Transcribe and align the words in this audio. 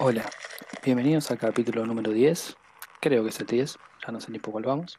Hola, 0.00 0.30
bienvenidos 0.84 1.30
al 1.30 1.38
capítulo 1.38 1.84
número 1.84 2.12
10, 2.12 2.56
creo 3.00 3.24
que 3.24 3.30
es 3.30 3.40
el 3.40 3.46
10, 3.46 3.76
ya 4.06 4.12
no 4.12 4.20
sé 4.20 4.30
ni 4.30 4.38
por 4.38 4.52
cuál 4.52 4.64
vamos. 4.64 4.98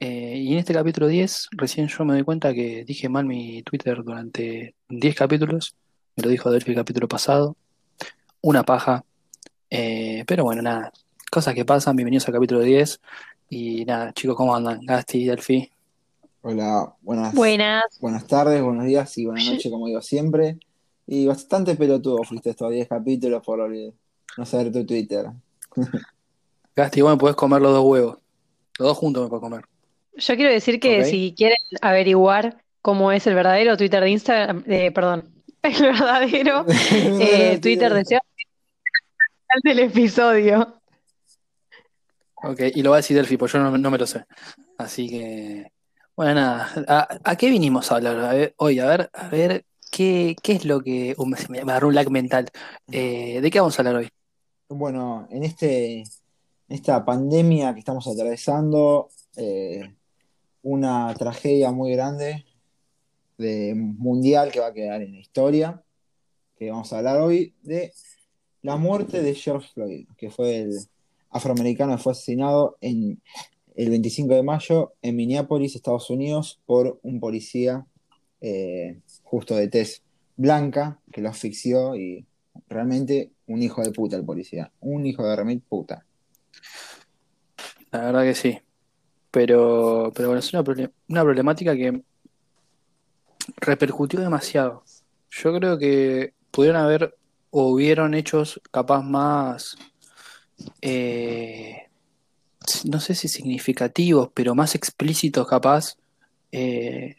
Eh, 0.00 0.38
y 0.38 0.52
en 0.52 0.58
este 0.58 0.74
capítulo 0.74 1.06
10, 1.06 1.50
recién 1.52 1.86
yo 1.86 2.04
me 2.04 2.14
doy 2.14 2.24
cuenta 2.24 2.52
que 2.52 2.84
dije 2.84 3.08
mal 3.08 3.24
mi 3.24 3.62
Twitter 3.62 4.02
durante 4.02 4.74
10 4.88 5.14
capítulos, 5.14 5.76
me 6.16 6.24
lo 6.24 6.30
dijo 6.30 6.50
Delphi 6.50 6.72
el 6.72 6.76
capítulo 6.78 7.06
pasado, 7.06 7.56
una 8.40 8.64
paja, 8.64 9.04
eh, 9.70 10.24
pero 10.26 10.44
bueno, 10.44 10.62
nada, 10.62 10.92
cosas 11.30 11.54
que 11.54 11.64
pasan, 11.64 11.94
bienvenidos 11.94 12.26
al 12.26 12.34
capítulo 12.34 12.60
10, 12.60 13.00
y 13.50 13.84
nada, 13.84 14.12
chicos, 14.12 14.36
¿cómo 14.36 14.56
andan? 14.56 14.84
Gasti, 14.84 15.26
Delphi. 15.26 15.70
Hola, 16.40 16.92
buenas, 17.02 17.32
Buenas. 17.34 17.84
buenas 18.00 18.26
tardes, 18.26 18.60
buenos 18.62 18.84
días 18.84 19.16
y 19.16 19.26
buenas 19.26 19.46
noches, 19.46 19.70
como 19.70 19.86
digo 19.86 20.02
siempre. 20.02 20.58
Y 21.06 21.26
bastante 21.26 21.74
pelotudo 21.74 22.22
fuiste 22.24 22.50
estos 22.50 22.70
10 22.70 22.88
capítulos 22.88 23.42
por 23.44 23.68
no 23.68 24.46
saber 24.46 24.72
tu 24.72 24.86
Twitter. 24.86 25.26
Gasti, 26.76 27.02
me 27.02 27.16
podés 27.16 27.36
comer 27.36 27.60
los 27.60 27.72
dos 27.72 27.84
huevos, 27.84 28.18
los 28.78 28.88
dos 28.88 28.98
juntos 28.98 29.24
me 29.24 29.28
podés 29.28 29.42
comer. 29.42 29.64
Yo 30.16 30.36
quiero 30.36 30.50
decir 30.50 30.78
que 30.80 31.04
si 31.04 31.34
quieren 31.36 31.58
averiguar 31.80 32.62
cómo 32.82 33.12
es 33.12 33.26
el 33.26 33.34
verdadero 33.34 33.76
Twitter 33.76 34.02
de 34.02 34.10
Instagram, 34.10 34.64
eh, 34.66 34.90
perdón, 34.90 35.32
el 35.62 35.82
verdadero 35.82 36.64
eh, 37.20 37.58
Twitter 37.60 37.92
de 37.92 38.04
Seba, 38.04 38.22
al 39.48 39.60
del 39.62 39.78
episodio. 39.80 40.80
Ok, 42.44 42.60
y 42.74 42.82
lo 42.82 42.90
va 42.90 42.96
a 42.96 42.98
decir 42.98 43.16
Delphi, 43.16 43.36
pues 43.36 43.52
yo 43.52 43.58
no, 43.60 43.76
no 43.78 43.90
me 43.90 43.98
lo 43.98 44.06
sé. 44.06 44.24
Así 44.76 45.08
que, 45.08 45.70
bueno, 46.16 46.34
nada, 46.34 46.70
¿a, 46.88 47.18
a 47.22 47.36
qué 47.36 47.48
vinimos 47.48 47.92
a 47.92 47.96
hablar 47.96 48.18
A 48.18 48.32
ver, 48.32 48.54
hoy? 48.56 48.80
A 48.80 48.86
ver, 48.86 49.10
a 49.12 49.28
ver, 49.28 49.64
¿qué, 49.92 50.34
qué 50.42 50.54
es 50.54 50.64
lo 50.64 50.80
que... 50.80 51.14
uh, 51.16 51.26
me, 51.26 51.60
agarró 51.60 51.88
un 51.88 51.94
lag 51.94 52.10
mental. 52.10 52.48
Eh, 52.90 53.40
¿de 53.40 53.50
qué 53.50 53.60
vamos 53.60 53.78
a 53.78 53.82
hablar 53.82 53.96
hoy? 53.96 54.08
Bueno, 54.68 55.28
en 55.30 55.44
este, 55.44 56.02
esta 56.68 57.04
pandemia 57.04 57.72
que 57.74 57.80
estamos 57.80 58.08
atravesando, 58.08 59.10
eh, 59.36 59.94
una 60.62 61.14
tragedia 61.14 61.70
muy 61.70 61.92
grande 61.92 62.44
de 63.38 63.74
mundial 63.74 64.50
que 64.50 64.60
va 64.60 64.68
a 64.68 64.72
quedar 64.72 65.02
en 65.02 65.12
la 65.12 65.20
historia, 65.20 65.82
que 66.56 66.70
vamos 66.70 66.92
a 66.92 66.98
hablar 66.98 67.20
hoy 67.20 67.54
de 67.62 67.92
la 68.62 68.76
muerte 68.76 69.22
de 69.22 69.34
George 69.34 69.68
Floyd, 69.74 70.06
que 70.16 70.30
fue 70.30 70.60
el 70.60 70.78
afroamericano 71.30 71.96
que 71.96 72.02
fue 72.02 72.12
asesinado 72.12 72.78
el 72.80 73.18
25 73.76 74.34
de 74.34 74.42
mayo 74.42 74.94
en 75.02 75.16
Minneapolis, 75.16 75.74
Estados 75.74 76.08
Unidos, 76.08 76.60
por 76.66 77.00
un 77.02 77.20
policía 77.20 77.86
eh, 78.40 79.00
justo 79.32 79.56
de 79.56 79.66
tez 79.68 80.02
blanca 80.36 80.98
que 81.10 81.22
lo 81.22 81.30
asfixió 81.30 81.96
y 81.96 82.26
realmente 82.68 83.30
un 83.46 83.62
hijo 83.62 83.82
de 83.82 83.90
puta 83.90 84.14
el 84.14 84.26
policía, 84.26 84.70
un 84.80 85.06
hijo 85.06 85.26
de 85.26 85.34
remil 85.34 85.62
puta. 85.66 86.04
La 87.90 88.02
verdad 88.02 88.24
que 88.24 88.34
sí. 88.34 88.58
Pero, 89.30 90.12
pero 90.14 90.28
bueno, 90.28 90.40
es 90.40 90.52
una, 90.52 90.62
una 91.08 91.22
problemática 91.22 91.74
que 91.74 92.02
repercutió 93.56 94.20
demasiado. 94.20 94.84
Yo 95.30 95.54
creo 95.54 95.78
que 95.78 96.34
pudieron 96.50 96.82
haber 96.82 97.16
o 97.48 97.68
hubieron 97.72 98.12
hechos 98.12 98.60
capaz 98.70 99.02
más, 99.02 99.78
eh, 100.82 101.88
no 102.84 103.00
sé 103.00 103.14
si 103.14 103.28
significativos, 103.28 104.28
pero 104.34 104.54
más 104.54 104.74
explícitos 104.74 105.48
capaz 105.48 105.96
eh, 106.50 107.16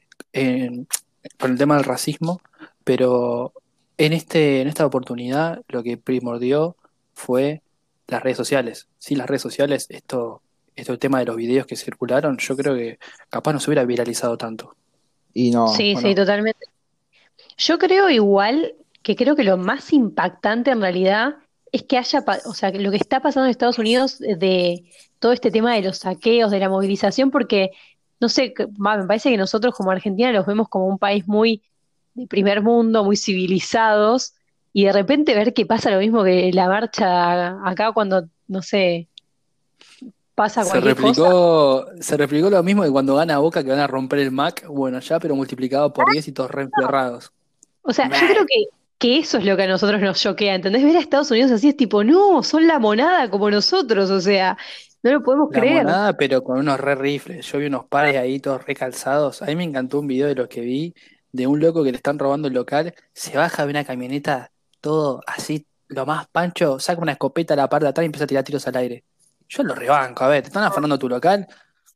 con 1.40 1.52
el 1.52 1.58
tema 1.58 1.76
del 1.76 1.86
racismo, 1.86 2.42
pero 2.84 3.54
en 3.98 4.14
este, 4.14 4.62
en 4.62 4.68
esta 4.68 4.86
oportunidad 4.86 5.62
lo 5.68 5.84
que 5.84 5.98
primordió 5.98 6.76
fue 7.14 7.62
las 8.08 8.24
redes 8.24 8.38
sociales. 8.38 8.88
Sin 8.98 9.18
las 9.18 9.28
redes 9.28 9.42
sociales, 9.42 9.88
esto, 9.90 10.42
esto 10.76 10.94
el 10.94 11.00
tema 11.00 11.20
de 11.20 11.26
los 11.26 11.36
videos 11.36 11.66
que 11.66 11.76
circularon, 11.76 12.38
yo 12.38 12.56
creo 12.56 12.76
que 12.76 13.00
capaz 13.30 13.54
no 13.54 13.60
se 13.60 13.70
hubiera 13.70 13.86
viralizado 13.86 14.38
tanto. 14.38 14.76
Y 15.34 15.52
no, 15.52 15.68
Sí, 15.70 15.96
¿o 15.96 16.00
sí, 16.00 16.10
no? 16.10 16.16
totalmente. 16.16 16.66
Yo 17.58 17.78
creo 17.78 18.10
igual 18.10 18.76
que 19.02 19.16
creo 19.16 19.36
que 19.36 19.44
lo 19.44 19.58
más 19.58 19.94
impactante 19.94 20.72
en 20.72 20.82
realidad 20.82 21.36
es 21.72 21.84
que 21.84 21.98
haya, 21.98 22.24
o 22.46 22.54
sea, 22.54 22.72
que 22.72 22.80
lo 22.80 22.92
que 22.92 22.98
está 22.98 23.20
pasando 23.20 23.46
en 23.46 23.52
Estados 23.52 23.80
Unidos 23.80 24.20
de 24.20 24.84
todo 25.20 25.32
este 25.32 25.52
tema 25.52 25.74
de 25.74 25.82
los 25.82 25.98
saqueos, 25.98 26.52
de 26.52 26.60
la 26.60 26.70
movilización, 26.70 27.32
porque, 27.32 27.72
no 28.20 28.30
sé, 28.30 28.54
me 28.78 29.08
parece 29.08 29.30
que 29.30 29.38
nosotros 29.38 29.74
como 29.76 29.92
Argentina 29.92 30.32
los 30.32 30.46
vemos 30.46 30.70
como 30.70 30.88
un 30.88 30.98
país 30.98 31.28
muy 31.28 31.62
de 32.14 32.28
primer 32.28 32.62
mundo, 32.62 33.04
muy 33.04 33.18
civilizados, 33.18 34.34
y 34.72 34.86
de 34.86 34.94
repente 34.94 35.36
ver 35.36 35.54
que 35.54 35.66
pasa 35.66 35.92
lo 35.92 36.00
mismo 36.00 36.24
que 36.24 36.52
la 36.54 36.68
marcha 36.68 37.68
acá 37.68 37.92
cuando, 37.92 38.28
no 38.48 38.62
sé, 38.62 39.08
pasa 40.36 40.64
Se 40.64 40.72
cosa. 40.72 40.82
replicó, 40.82 41.86
se 42.00 42.18
replicó 42.18 42.50
lo 42.50 42.64
mismo 42.64 42.84
que 42.84 42.90
cuando 42.90 43.16
gana 43.16 43.38
Boca 43.38 43.64
que 43.64 43.70
van 43.70 43.80
a 43.80 43.88
romper 43.88 44.20
el 44.20 44.32
Mac, 44.32 44.66
bueno, 44.68 45.00
ya, 45.00 45.20
pero 45.20 45.36
multiplicado 45.36 45.94
por 45.94 46.12
10 46.12 46.28
y 46.28 46.32
todos 46.32 46.52
re 46.52 46.64
enferrados. 46.64 47.32
O 47.84 47.94
sea, 47.94 48.10
yo 48.10 48.28
creo 48.28 48.46
que, 48.46 48.66
que 48.98 49.20
eso 49.20 49.38
es 49.38 49.46
lo 49.46 49.58
que 49.58 49.64
a 49.64 49.68
nosotros 49.68 50.02
nos 50.02 50.20
choquea, 50.20 50.56
¿entendés? 50.56 50.84
Ver 50.84 50.98
a 50.98 51.00
Estados 51.00 51.30
Unidos 51.32 51.52
así 51.52 51.70
es 51.70 51.78
tipo, 51.78 52.04
no, 52.04 52.42
son 52.42 52.68
la 52.68 52.80
monada 52.80 53.30
como 53.30 53.52
nosotros, 53.52 54.10
o 54.10 54.22
sea, 54.22 54.58
no 55.04 55.12
lo 55.12 55.22
podemos 55.24 55.50
La 55.52 55.60
creer. 55.60 55.84
monada, 55.84 56.14
pero 56.14 56.44
con 56.44 56.58
unos 56.60 56.80
re 56.80 56.96
rifles. 56.96 57.46
Yo 57.52 57.60
vi 57.60 57.66
unos 57.68 57.86
pares 57.86 58.16
ahí 58.18 58.40
todos 58.40 58.66
recalzados. 58.66 59.42
A 59.42 59.46
mí 59.48 59.56
me 59.56 59.64
encantó 59.64 60.00
un 60.00 60.08
video 60.08 60.28
de 60.28 60.36
los 60.36 60.48
que 60.48 60.62
vi 60.62 60.94
de 61.32 61.46
un 61.48 61.60
loco 61.60 61.84
que 61.84 61.92
le 61.92 61.98
están 61.98 62.18
robando 62.20 62.48
el 62.48 62.54
local. 62.54 62.94
Se 63.14 63.36
baja 63.38 63.66
de 63.66 63.72
una 63.72 63.84
camioneta, 63.84 64.52
todo 64.82 65.22
así, 65.28 65.66
lo 65.88 66.06
más 66.06 66.28
pancho, 66.28 66.80
saca 66.80 67.02
una 67.02 67.12
escopeta 67.14 67.54
a 67.54 67.58
la 67.58 67.70
parte 67.70 67.86
de 67.86 67.90
atrás 67.90 68.04
y 68.04 68.08
empieza 68.08 68.24
a 68.24 68.28
tirar 68.28 68.44
tiros 68.44 68.66
al 68.68 68.76
aire. 68.78 69.04
Yo 69.50 69.64
lo 69.64 69.76
rebanco, 69.76 70.24
a 70.24 70.30
ver, 70.30 70.42
te 70.44 70.48
están 70.48 70.64
afanando 70.64 70.98
tu 70.98 71.08
local, 71.10 71.46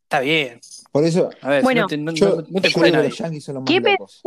está 0.04 0.20
bien. 0.20 0.60
por 0.92 1.04
eso 1.04 1.30
A 1.42 1.50
ver, 1.50 1.62
si 1.62 1.64
Bueno, 1.64 1.82
no 1.82 1.88
te, 1.88 1.98
no, 1.98 2.12
yo, 2.12 2.36
no- 2.36 2.62
te 2.62 2.70
yo 2.70 2.84
digo 2.84 2.98
los 3.04 3.16
son 3.16 3.32
los 3.56 3.64
más 3.64 3.64
¿Qué 3.66 3.80
locos. 3.80 4.22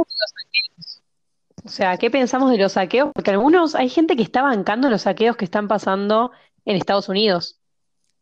O 1.62 1.68
sea, 1.68 1.98
¿qué 1.98 2.10
pensamos 2.10 2.50
de 2.50 2.56
los 2.56 2.72
saqueos? 2.72 3.10
Porque 3.14 3.30
algunos, 3.30 3.74
hay 3.74 3.88
gente 3.90 4.16
que 4.16 4.22
está 4.22 4.42
bancando 4.42 4.88
los 4.88 5.02
saqueos 5.02 5.36
que 5.36 5.44
están 5.44 5.68
pasando 5.68 6.32
en 6.64 6.76
Estados 6.76 7.08
Unidos. 7.08 7.59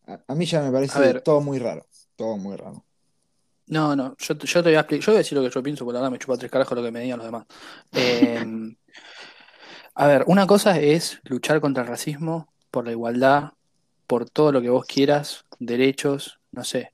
A, 0.08 0.19
a 0.26 0.34
mí 0.34 0.44
ya 0.46 0.62
me 0.62 0.72
parece 0.72 0.98
ver. 0.98 1.20
todo 1.22 1.41
muy 1.41 1.58
raro, 1.58 1.86
todo 2.16 2.36
muy 2.36 2.56
raro. 2.56 2.84
No, 3.66 3.94
no, 3.94 4.16
yo, 4.19 4.36
te- 4.38 4.46
yo 4.46 4.62
te 4.62 4.70
voy 4.70 4.76
a 4.76 4.80
explicar, 4.80 5.04
yo 5.06 5.12
voy 5.12 5.16
a 5.16 5.19
decir 5.19 5.36
lo 5.38 5.44
que 5.44 5.50
yo 5.54 5.62
pienso, 5.62 5.84
porque 5.84 5.94
la 5.94 6.00
verdad 6.00 6.12
me 6.12 6.19
chupa 6.19 6.38
tres 6.38 6.50
carajos 6.50 6.76
lo 6.76 6.82
que 6.82 6.91
me 6.91 7.00
digan 7.00 7.19
los 7.19 7.26
demás. 7.26 7.46
Eh, 7.94 8.42
a 9.94 10.06
ver, 10.06 10.24
una 10.26 10.47
cosa 10.47 10.78
es 10.78 11.20
luchar 11.24 11.60
contra 11.60 11.82
el 11.82 11.88
racismo, 11.88 12.52
por 12.70 12.84
la 12.86 12.92
igualdad, 12.92 13.50
por 14.06 14.28
todo 14.30 14.52
lo 14.52 14.62
que 14.62 14.70
vos 14.70 14.86
quieras, 14.86 15.44
derechos, 15.58 16.38
no 16.52 16.64
sé. 16.64 16.92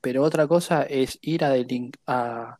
Pero 0.00 0.22
otra 0.22 0.46
cosa 0.46 0.82
es 0.82 1.18
ir 1.22 1.44
a, 1.44 1.56
delin- 1.56 1.92
a, 2.06 2.58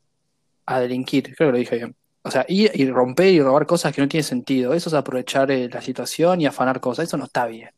a 0.67 0.81
delinquir, 0.81 1.35
creo 1.37 1.49
que 1.49 1.53
lo 1.53 1.59
dije 1.59 1.77
bien. 1.77 1.97
O 2.25 2.31
sea, 2.31 2.45
ir 2.49 2.71
y 2.75 2.89
romper 2.91 3.29
y 3.29 3.43
robar 3.43 3.67
cosas 3.67 3.93
que 3.95 4.01
no 4.01 4.09
tienen 4.09 4.25
sentido. 4.25 4.75
Eso 4.75 4.89
es 4.89 4.95
aprovechar 4.95 5.51
eh, 5.51 5.69
la 5.69 5.81
situación 5.83 6.41
y 6.41 6.47
afanar 6.47 6.81
cosas. 6.81 7.09
Eso 7.09 7.17
no 7.17 7.25
está 7.25 7.47
bien. 7.47 7.71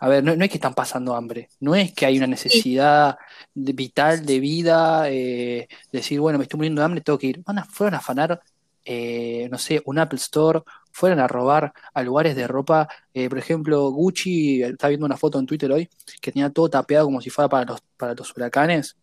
A 0.00 0.08
ver, 0.08 0.22
no, 0.22 0.36
no 0.36 0.44
es 0.44 0.50
que 0.50 0.56
están 0.58 0.74
pasando 0.74 1.14
hambre, 1.16 1.48
no 1.60 1.74
es 1.74 1.92
que 1.92 2.06
hay 2.06 2.16
una 2.18 2.26
necesidad 2.28 3.18
de- 3.54 3.72
vital 3.72 4.24
de 4.24 4.38
vida, 4.40 5.10
eh, 5.10 5.66
decir, 5.92 6.20
bueno, 6.20 6.38
me 6.38 6.44
estoy 6.44 6.58
muriendo 6.58 6.80
de 6.80 6.84
hambre, 6.86 7.00
tengo 7.00 7.18
que 7.18 7.26
ir. 7.28 7.42
Van 7.44 7.58
a, 7.58 7.64
fueron 7.64 7.94
a 7.94 7.98
afanar, 7.98 8.40
eh, 8.84 9.48
no 9.50 9.58
sé, 9.58 9.82
un 9.86 9.98
Apple 9.98 10.18
Store, 10.18 10.60
fueron 10.92 11.18
a 11.20 11.26
robar 11.28 11.72
a 11.94 12.02
lugares 12.02 12.36
de 12.36 12.46
ropa. 12.46 12.88
eh, 13.12 13.28
por 13.28 13.38
ejemplo, 13.38 13.90
Gucci, 13.90 14.62
estaba 14.62 14.88
viendo 14.90 15.06
una 15.06 15.16
foto 15.16 15.38
en 15.40 15.46
Twitter 15.46 15.70
hoy, 15.72 15.88
que 16.20 16.30
tenía 16.32 16.50
todo 16.50 16.70
tapeado 16.70 17.06
como 17.06 17.20
si 17.20 17.30
fuera 17.30 17.48
para 17.48 17.64
los, 17.72 17.80
para 17.96 18.14
los 18.14 18.30
huracanes 18.36 18.96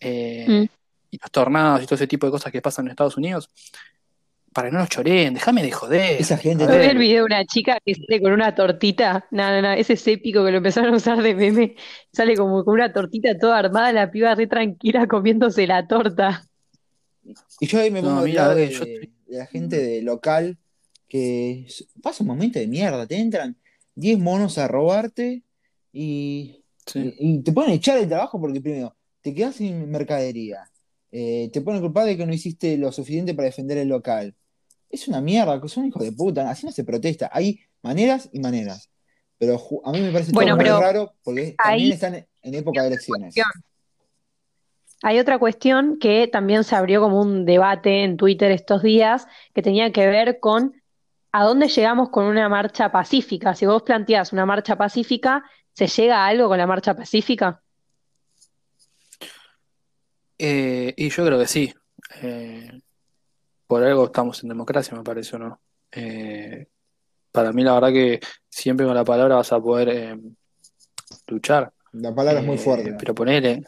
eh, 0.00 0.46
Mm. 0.48 0.68
y 1.10 1.18
los 1.20 1.30
tornados 1.32 1.82
y 1.82 1.86
todo 1.86 1.96
ese 1.96 2.06
tipo 2.06 2.26
de 2.26 2.30
cosas 2.32 2.52
que 2.52 2.62
pasan 2.62 2.86
en 2.86 2.90
Estados 2.92 3.16
Unidos. 3.16 3.50
Para 4.58 4.70
que 4.70 4.72
no 4.74 4.80
nos 4.80 4.88
choreen, 4.88 5.34
déjame 5.34 5.62
de 5.62 5.70
joder. 5.70 6.20
Esa 6.20 6.36
gente 6.36 6.64
no- 6.66 6.72
¿No 6.72 6.80
el 6.80 6.98
video 6.98 7.18
de 7.18 7.26
una 7.26 7.44
chica 7.44 7.78
que 7.84 7.94
sale 7.94 8.20
con 8.20 8.32
una 8.32 8.56
tortita? 8.56 9.24
No, 9.30 9.48
no, 9.52 9.62
no, 9.62 9.72
ese 9.72 9.92
es 9.92 10.04
épico 10.08 10.44
que 10.44 10.50
lo 10.50 10.56
empezaron 10.56 10.92
a 10.92 10.96
usar 10.96 11.22
de 11.22 11.32
meme. 11.36 11.76
Sale 12.12 12.34
como 12.36 12.64
con 12.64 12.74
una 12.74 12.92
tortita 12.92 13.38
toda 13.38 13.56
armada, 13.58 13.92
la 13.92 14.10
piba 14.10 14.34
re 14.34 14.48
tranquila 14.48 15.06
comiéndose 15.06 15.64
la 15.68 15.86
torta. 15.86 16.44
Y 17.60 17.66
yo 17.68 17.78
ahí 17.78 17.92
me 17.92 18.02
No, 18.02 18.08
pongo 18.08 18.22
del 18.22 18.30
mira, 18.30 18.42
lado 18.42 18.52
a 18.52 18.54
ver, 18.56 18.68
de, 18.68 18.74
yo 18.74 18.84
de 18.84 19.38
la 19.38 19.46
gente 19.46 19.76
de 19.80 20.02
local 20.02 20.58
que 21.08 21.68
pasa 22.02 22.24
un 22.24 22.26
momento 22.28 22.58
de 22.58 22.66
mierda, 22.66 23.06
te 23.06 23.16
entran 23.16 23.56
10 23.94 24.18
monos 24.18 24.58
a 24.58 24.66
robarte 24.66 25.44
y, 25.92 26.64
sí. 26.84 27.14
y- 27.16 27.34
y 27.36 27.42
te 27.44 27.52
pueden 27.52 27.70
echar 27.70 27.96
el 27.98 28.08
trabajo 28.08 28.40
porque 28.40 28.60
primero 28.60 28.96
te 29.20 29.32
quedas 29.32 29.54
sin 29.54 29.88
mercadería, 29.88 30.68
eh, 31.12 31.48
te 31.52 31.60
ponen 31.60 31.80
culpable 31.80 32.10
de 32.10 32.16
que 32.16 32.26
no 32.26 32.34
hiciste 32.34 32.76
lo 32.76 32.90
suficiente 32.90 33.34
para 33.34 33.46
defender 33.46 33.78
el 33.78 33.88
local. 33.88 34.34
Es 34.90 35.06
una 35.08 35.20
mierda, 35.20 35.60
que 35.60 35.68
son 35.68 35.86
hijos 35.86 36.02
de 36.02 36.12
puta, 36.12 36.48
así 36.50 36.64
no 36.66 36.72
se 36.72 36.84
protesta. 36.84 37.30
Hay 37.32 37.60
maneras 37.82 38.28
y 38.32 38.40
maneras. 38.40 38.90
Pero 39.38 39.60
a 39.84 39.92
mí 39.92 40.00
me 40.00 40.10
parece 40.10 40.32
Bueno, 40.32 40.56
todo 40.56 40.72
muy 40.74 40.80
raro 40.82 41.14
porque 41.22 41.54
ahí- 41.58 41.90
también 41.90 41.92
están 41.92 42.14
en 42.42 42.54
época 42.54 42.82
de 42.82 42.88
elecciones. 42.88 43.34
Hay 45.02 45.20
otra 45.20 45.38
cuestión 45.38 45.98
que 46.00 46.26
también 46.26 46.64
se 46.64 46.74
abrió 46.74 47.00
como 47.00 47.20
un 47.20 47.44
debate 47.44 48.02
en 48.02 48.16
Twitter 48.16 48.50
estos 48.50 48.82
días 48.82 49.28
que 49.54 49.62
tenía 49.62 49.92
que 49.92 50.06
ver 50.08 50.40
con 50.40 50.74
¿a 51.30 51.44
dónde 51.44 51.68
llegamos 51.68 52.08
con 52.08 52.24
una 52.24 52.48
marcha 52.48 52.90
pacífica? 52.90 53.54
Si 53.54 53.64
vos 53.64 53.82
planteás 53.82 54.32
una 54.32 54.44
marcha 54.44 54.74
pacífica, 54.76 55.44
¿se 55.72 55.86
llega 55.86 56.24
a 56.24 56.26
algo 56.26 56.48
con 56.48 56.58
la 56.58 56.66
marcha 56.66 56.96
pacífica? 56.96 57.62
Eh, 60.38 60.94
y 60.96 61.10
yo 61.10 61.24
creo 61.26 61.38
que 61.38 61.46
sí. 61.46 61.72
Eh, 62.22 62.80
por 63.68 63.84
algo 63.84 64.06
estamos 64.06 64.42
en 64.44 64.50
democracia, 64.50 64.96
me 64.98 65.04
parece, 65.04 65.36
¿o 65.36 65.40
no? 65.40 65.62
Eh, 65.92 66.68
para 67.32 67.52
mí, 67.52 67.64
la 67.64 67.74
verdad 67.74 67.90
que 67.90 68.20
siempre 68.50 68.86
con 68.86 68.94
la 68.96 69.04
palabra 69.04 69.36
vas 69.36 69.52
a 69.52 69.60
poder 69.60 69.88
eh, 69.90 70.16
luchar. 71.28 71.72
La 71.92 72.14
palabra 72.14 72.40
es 72.40 72.46
muy 72.46 72.56
Eh, 72.56 72.58
fuerte. 72.58 72.94
pero 72.94 73.14
ponele. 73.14 73.62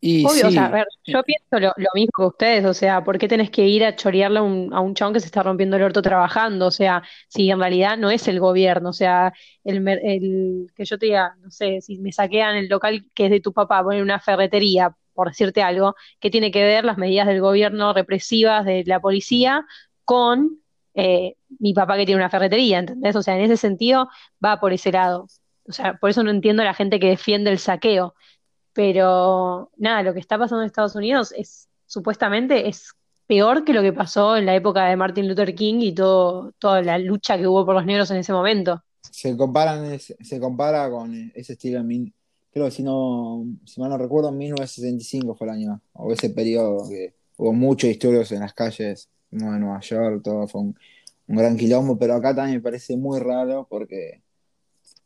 Y 0.00 0.28
Obvio, 0.28 0.46
o 0.46 0.50
sea, 0.52 0.66
a 0.66 0.70
sí, 0.70 0.70
ver, 0.70 0.86
yo 1.04 1.22
pienso 1.24 1.58
lo, 1.58 1.72
lo 1.76 1.88
mismo 1.94 2.12
que 2.16 2.22
ustedes, 2.26 2.64
o 2.64 2.74
sea, 2.74 3.02
¿por 3.02 3.18
qué 3.18 3.26
tenés 3.26 3.50
que 3.50 3.66
ir 3.66 3.84
a 3.84 3.96
chorearle 3.96 4.38
a 4.38 4.42
un, 4.42 4.72
a 4.72 4.80
un 4.80 4.94
chabón 4.94 5.14
que 5.14 5.18
se 5.20 5.26
está 5.26 5.42
rompiendo 5.42 5.76
el 5.76 5.82
orto 5.82 6.00
trabajando? 6.00 6.66
O 6.68 6.70
sea, 6.70 7.02
si 7.28 7.50
en 7.50 7.58
realidad 7.58 7.98
no 7.98 8.08
es 8.10 8.28
el 8.28 8.38
gobierno, 8.38 8.90
o 8.90 8.92
sea, 8.92 9.32
el 9.64 10.70
que 10.76 10.84
yo 10.84 10.98
te 10.98 11.06
diga, 11.06 11.34
no 11.40 11.50
sé, 11.50 11.80
si 11.80 11.98
me 11.98 12.12
saquean 12.12 12.54
el 12.56 12.68
local 12.68 13.04
que 13.14 13.24
es 13.26 13.30
de 13.32 13.40
tu 13.40 13.52
papá, 13.52 13.82
poner 13.82 14.00
una 14.02 14.20
ferretería, 14.20 14.96
por 15.14 15.28
decirte 15.28 15.62
algo, 15.62 15.94
¿qué 16.20 16.30
tiene 16.30 16.50
que 16.50 16.64
ver 16.64 16.84
las 16.84 16.98
medidas 16.98 17.26
del 17.26 17.40
gobierno 17.40 17.92
represivas 17.92 18.64
de 18.64 18.84
la 18.86 19.00
policía 19.00 19.66
con 20.04 20.60
eh, 20.94 21.36
mi 21.58 21.74
papá 21.74 21.96
que 21.96 22.06
tiene 22.06 22.20
una 22.20 22.30
ferretería? 22.30 22.78
¿Entendés? 22.78 23.16
O 23.16 23.22
sea, 23.22 23.36
en 23.36 23.42
ese 23.42 23.56
sentido 23.56 24.08
va 24.44 24.60
por 24.60 24.72
ese 24.72 24.92
lado. 24.92 25.28
O 25.68 25.72
sea, 25.72 25.94
por 25.94 26.10
eso 26.10 26.22
no 26.22 26.30
entiendo 26.30 26.62
a 26.62 26.66
la 26.66 26.74
gente 26.74 26.98
que 26.98 27.08
defiende 27.08 27.50
el 27.50 27.58
saqueo. 27.58 28.14
Pero 28.72 29.70
nada, 29.76 30.02
lo 30.02 30.14
que 30.14 30.20
está 30.20 30.38
pasando 30.38 30.62
en 30.62 30.66
Estados 30.66 30.94
Unidos 30.94 31.32
es 31.36 31.68
supuestamente 31.86 32.68
es 32.68 32.94
peor 33.26 33.64
que 33.64 33.72
lo 33.72 33.82
que 33.82 33.92
pasó 33.92 34.36
en 34.36 34.46
la 34.46 34.54
época 34.54 34.86
de 34.86 34.96
Martin 34.96 35.28
Luther 35.28 35.54
King 35.54 35.80
y 35.80 35.94
todo, 35.94 36.52
toda 36.58 36.82
la 36.82 36.98
lucha 36.98 37.36
que 37.38 37.46
hubo 37.46 37.64
por 37.64 37.74
los 37.74 37.86
negros 37.86 38.10
en 38.10 38.18
ese 38.18 38.32
momento. 38.32 38.82
Se 39.02 39.36
comparan, 39.36 39.98
se, 39.98 40.40
compara 40.40 40.90
con 40.90 41.32
ese 41.34 41.54
estilo 41.54 41.82
creo 42.52 42.66
que 42.66 42.70
si 42.70 42.82
no, 42.82 43.44
si 43.64 43.80
mal 43.80 43.90
no 43.90 43.98
recuerdo, 43.98 44.28
en 44.28 44.38
1965 44.38 45.34
fue 45.34 45.46
el 45.46 45.54
año, 45.54 45.80
o 45.94 46.12
ese 46.12 46.30
periodo 46.30 46.88
que 46.88 47.14
hubo 47.36 47.52
muchos 47.52 47.88
disturbios 47.88 48.30
en 48.32 48.40
las 48.40 48.52
calles 48.52 49.08
¿no? 49.30 49.52
de 49.52 49.58
Nueva 49.58 49.80
York, 49.80 50.22
todo 50.22 50.46
fue 50.46 50.60
un, 50.60 50.76
un 51.28 51.36
gran 51.36 51.56
quilombo, 51.56 51.98
pero 51.98 52.14
acá 52.14 52.34
también 52.34 52.58
me 52.58 52.62
parece 52.62 52.96
muy 52.96 53.18
raro 53.18 53.66
porque 53.68 54.22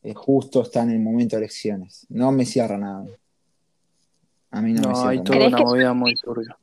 eh, 0.02 0.14
justo 0.14 0.62
está 0.62 0.82
en 0.82 0.90
el 0.90 1.00
momento 1.00 1.36
de 1.36 1.42
elecciones. 1.42 2.06
No 2.08 2.32
me 2.32 2.44
cierra 2.44 2.78
nada. 2.78 3.06
A 4.50 4.62
mí 4.62 4.72
no 4.72 4.82
me 4.82 4.88
no, 4.88 4.94
cierra 4.94 5.10
hay 5.10 5.16
nada. 5.18 5.24
toda 5.24 5.38
¿Crees 5.38 5.52
una 5.52 5.62
movida 5.62 5.94
muy 5.94 6.14
turbia. 6.14 6.58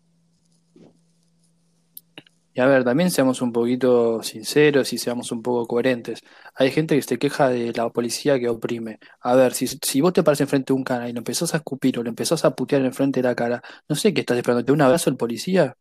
Y 2.56 2.62
a 2.62 2.68
ver, 2.68 2.84
también 2.84 3.10
seamos 3.10 3.42
un 3.42 3.52
poquito 3.52 4.22
sinceros 4.22 4.94
y 4.94 5.00
seamos 5.00 5.32
un 5.32 5.42
poco 5.42 5.66
coherentes. 5.68 6.22
Hay 6.54 6.70
gente 6.70 6.96
que 6.96 7.02
se 7.02 7.18
queja 7.18 7.50
de 7.50 7.74
la 7.74 7.90
policía 7.90 8.40
que 8.40 8.48
oprime. 8.48 9.00
A 9.22 9.34
ver, 9.36 9.54
si, 9.56 9.66
si 9.68 10.02
vos 10.02 10.14
te 10.14 10.22
paras 10.22 10.40
enfrente 10.42 10.72
de 10.72 10.78
un 10.78 10.84
cana 10.84 11.10
y 11.10 11.14
lo 11.14 11.20
empezás 11.20 11.54
a 11.56 11.58
escupir 11.58 11.98
o 11.98 12.04
lo 12.04 12.10
empezás 12.10 12.46
a 12.46 12.56
putear 12.56 12.84
enfrente 12.86 13.22
de 13.22 13.28
la 13.30 13.34
cara, 13.36 13.64
no 13.90 13.96
sé 13.96 14.14
qué 14.14 14.22
estás 14.22 14.38
esperando, 14.38 14.64
¿te 14.64 14.72
da 14.72 14.74
un 14.76 14.82
abrazo 14.82 15.10
el 15.10 15.18
policía? 15.18 15.76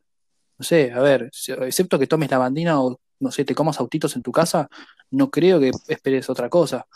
No 0.59 0.65
sé, 0.65 0.93
a 0.93 1.01
ver, 1.01 1.31
excepto 1.63 1.99
que 1.99 2.07
tomes 2.09 2.31
la 2.31 2.39
bandina 2.39 2.81
o 2.83 3.01
no 3.21 3.31
sé, 3.33 3.45
te 3.45 3.55
comas 3.55 3.81
autitos 3.81 4.17
en 4.17 4.23
tu 4.23 4.33
casa, 4.33 4.69
no 5.11 5.31
creo 5.31 5.61
que 5.61 5.71
esperes 5.89 6.31
otra 6.31 6.49
cosa. 6.51 6.87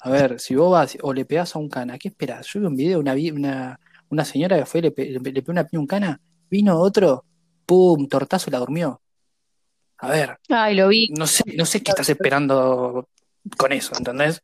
A 0.00 0.10
ver, 0.10 0.40
si 0.40 0.54
vos 0.56 0.72
vas 0.72 0.98
o 1.02 1.12
le 1.14 1.24
pegás 1.26 1.56
a 1.56 1.60
un 1.60 1.68
cana, 1.70 1.98
¿qué 1.98 2.08
esperás? 2.08 2.46
Yo 2.48 2.60
vi 2.60 2.66
un 2.66 2.76
video 2.76 3.02
de 3.02 3.12
una, 3.12 3.14
una, 3.34 3.80
una 4.10 4.24
señora 4.26 4.58
que 4.58 4.66
fue, 4.66 4.82
le, 4.82 4.92
pe- 4.92 5.10
le 5.10 5.20
pegó 5.20 5.52
una 5.52 5.64
piña 5.66 5.78
a 5.80 5.82
un 5.82 5.86
cana, 5.88 6.20
vino 6.50 6.78
otro, 6.78 7.24
pum, 7.66 8.08
tortazo 8.08 8.50
y 8.50 8.52
la 8.52 8.58
durmió. 8.60 9.00
A 9.98 10.10
ver, 10.10 10.38
Ay, 10.48 10.74
lo 10.74 10.88
vi. 10.88 11.08
no 11.16 11.26
sé, 11.26 11.42
no 11.56 11.64
sé 11.64 11.82
qué 11.82 11.90
estás 11.90 12.08
esperando 12.08 13.08
con 13.56 13.72
eso, 13.72 13.92
¿entendés? 13.96 14.42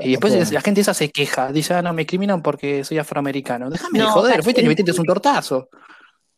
Y 0.00 0.12
después 0.12 0.52
la 0.52 0.60
gente 0.60 0.80
esa 0.80 0.94
se 0.94 1.10
queja, 1.10 1.52
dice, 1.52 1.74
ah, 1.74 1.82
no, 1.82 1.92
me 1.92 2.02
discriminan 2.02 2.42
porque 2.42 2.82
soy 2.82 2.98
afroamericano. 2.98 3.70
Déjame 3.70 4.00
No, 4.00 4.10
joder, 4.10 4.42
fuiste 4.42 4.62
y 4.62 4.66
metiste 4.66 4.98
un 4.98 5.06
tortazo. 5.06 5.68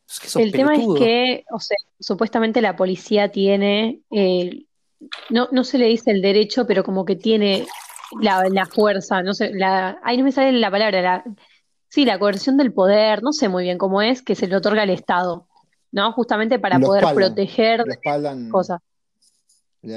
Es 0.06 0.20
que 0.20 0.28
sos 0.28 0.42
el 0.42 0.52
tema 0.52 0.74
es 0.74 0.86
que, 0.98 1.44
o 1.52 1.60
sea, 1.60 1.76
supuestamente 1.98 2.60
la 2.60 2.76
policía 2.76 3.30
tiene, 3.30 4.00
eh, 4.10 4.64
no, 5.30 5.48
no 5.50 5.64
se 5.64 5.78
le 5.78 5.86
dice 5.86 6.10
el 6.10 6.22
derecho, 6.22 6.66
pero 6.66 6.82
como 6.84 7.04
que 7.04 7.16
tiene 7.16 7.66
la, 8.20 8.44
la 8.50 8.66
fuerza, 8.66 9.22
no 9.22 9.34
sé, 9.34 9.50
la, 9.54 9.98
ay, 10.02 10.18
no 10.18 10.24
me 10.24 10.32
sale 10.32 10.52
la 10.52 10.70
palabra, 10.70 11.02
la, 11.02 11.24
sí, 11.88 12.04
la 12.04 12.18
coerción 12.18 12.56
del 12.56 12.72
poder, 12.72 13.22
no 13.22 13.32
sé 13.32 13.48
muy 13.48 13.64
bien 13.64 13.78
cómo 13.78 14.02
es, 14.02 14.22
que 14.22 14.34
se 14.34 14.46
le 14.46 14.56
otorga 14.56 14.82
al 14.82 14.90
Estado, 14.90 15.47
¿no? 15.93 16.12
Justamente 16.12 16.58
para 16.58 16.79
poder 16.79 17.05
espaldan, 17.05 17.35
proteger 17.35 17.85
espaldan. 17.88 18.49
cosas. 18.50 18.81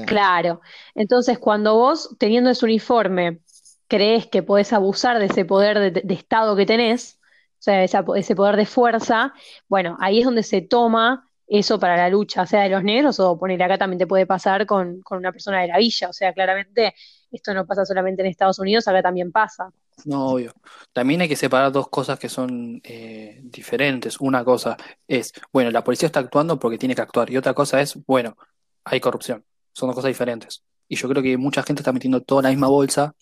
Claro. 0.05 0.61
Entonces, 0.95 1.39
cuando 1.39 1.75
vos, 1.75 2.15
teniendo 2.19 2.49
ese 2.49 2.65
uniforme, 2.65 3.39
crees 3.87 4.27
que 4.27 4.43
podés 4.43 4.71
abusar 4.73 5.19
de 5.19 5.25
ese 5.25 5.43
poder 5.43 5.79
de, 5.79 6.01
de 6.01 6.13
Estado 6.13 6.55
que 6.55 6.65
tenés, 6.65 7.19
o 7.59 7.63
sea, 7.63 7.83
esa 7.83 8.03
ese 8.15 8.35
poder 8.35 8.55
de 8.55 8.65
fuerza, 8.65 9.33
bueno, 9.67 9.97
ahí 9.99 10.19
es 10.19 10.25
donde 10.25 10.43
se 10.43 10.61
toma 10.61 11.29
eso 11.47 11.79
para 11.79 11.97
la 11.97 12.09
lucha, 12.09 12.45
sea 12.45 12.63
de 12.63 12.69
los 12.69 12.83
negros 12.83 13.19
o 13.19 13.37
poner 13.37 13.61
acá 13.61 13.77
también 13.77 13.99
te 13.99 14.07
puede 14.07 14.25
pasar 14.25 14.65
con, 14.65 15.01
con 15.01 15.17
una 15.17 15.31
persona 15.31 15.61
de 15.61 15.67
la 15.67 15.77
villa. 15.77 16.09
O 16.09 16.13
sea, 16.13 16.33
claramente 16.33 16.93
esto 17.31 17.53
no 17.53 17.65
pasa 17.65 17.85
solamente 17.85 18.21
en 18.21 18.27
Estados 18.27 18.59
Unidos, 18.59 18.87
acá 18.87 19.01
también 19.01 19.31
pasa. 19.31 19.71
No, 20.05 20.27
obvio. 20.27 20.53
También 20.91 21.21
hay 21.21 21.29
que 21.29 21.35
separar 21.35 21.71
dos 21.71 21.87
cosas 21.89 22.19
que 22.19 22.29
son 22.29 22.81
eh, 22.83 23.39
diferentes. 23.43 24.19
Una 24.19 24.43
cosa 24.43 24.75
es, 25.07 25.31
bueno, 25.53 25.71
la 25.71 25.83
policía 25.83 26.07
está 26.07 26.19
actuando 26.19 26.59
porque 26.59 26.77
tiene 26.77 26.95
que 26.95 27.01
actuar. 27.01 27.29
Y 27.29 27.37
otra 27.37 27.53
cosa 27.53 27.79
es, 27.79 27.97
bueno, 28.05 28.35
hay 28.83 28.99
corrupción. 28.99 29.45
Son 29.73 29.87
dos 29.87 29.95
cosas 29.95 30.09
diferentes. 30.09 30.63
Y 30.87 30.95
yo 30.95 31.07
creo 31.07 31.23
que 31.23 31.37
mucha 31.37 31.63
gente 31.63 31.81
está 31.81 31.93
metiendo 31.93 32.21
todo 32.21 32.39
en 32.39 32.43
la 32.43 32.49
misma 32.49 32.67
bolsa, 32.67 33.15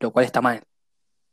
lo 0.00 0.10
cual 0.10 0.24
está 0.24 0.40
mal. 0.40 0.62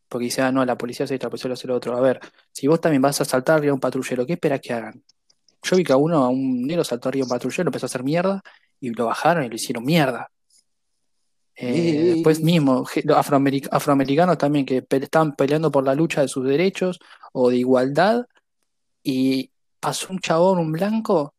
Porque 0.07 0.25
dice, 0.25 0.41
ah, 0.41 0.51
no, 0.51 0.63
la 0.65 0.77
policía 0.77 1.06
hace 1.06 1.15
esto, 1.15 1.25
la 1.25 1.31
policía 1.31 1.53
hace 1.53 1.67
lo 1.67 1.75
otro. 1.75 1.95
A 1.95 2.01
ver, 2.01 2.19
si 2.51 2.67
vos 2.67 2.79
también 2.79 3.01
vas 3.01 3.19
a 3.21 3.25
saltar 3.25 3.57
arriba 3.57 3.71
a 3.71 3.75
un 3.75 3.79
patrullero, 3.79 4.25
¿qué 4.25 4.33
esperas 4.33 4.59
que 4.62 4.74
hagan? 4.74 5.03
Yo 5.63 5.75
vi 5.77 5.83
que 5.83 5.94
a 5.94 5.97
uno, 5.97 6.24
a 6.24 6.29
un 6.29 6.67
negro 6.67 6.83
saltó 6.83 7.09
arriba 7.09 7.24
a 7.24 7.27
un 7.27 7.29
patrullero, 7.29 7.69
empezó 7.69 7.85
a 7.85 7.88
hacer 7.88 8.03
mierda, 8.03 8.44
y 8.79 8.89
lo 8.89 9.06
bajaron 9.06 9.44
y 9.45 9.50
lo 9.50 9.56
hicieron 9.56 9.83
mierda. 9.85 10.29
Eh, 11.63 12.13
después 12.16 12.40
Y- 12.40 12.44
mismo, 12.44 12.86
los 13.04 13.18
afroameric- 13.18 13.68
afroamericanos 13.72 14.38
también 14.38 14.66
que 14.66 14.81
pe- 14.81 14.98
estaban 14.98 15.36
peleando 15.36 15.72
por 15.72 15.84
la 15.84 15.94
lucha 15.96 16.22
de 16.22 16.28
sus 16.28 16.46
derechos 16.46 17.00
o 17.34 17.50
de 17.50 17.58
igualdad 17.58 18.25
y 19.04 19.52
pasó 19.80 20.08
un 20.12 20.19
chabón, 20.19 20.60
un 20.60 20.72
blanco, 20.72 21.34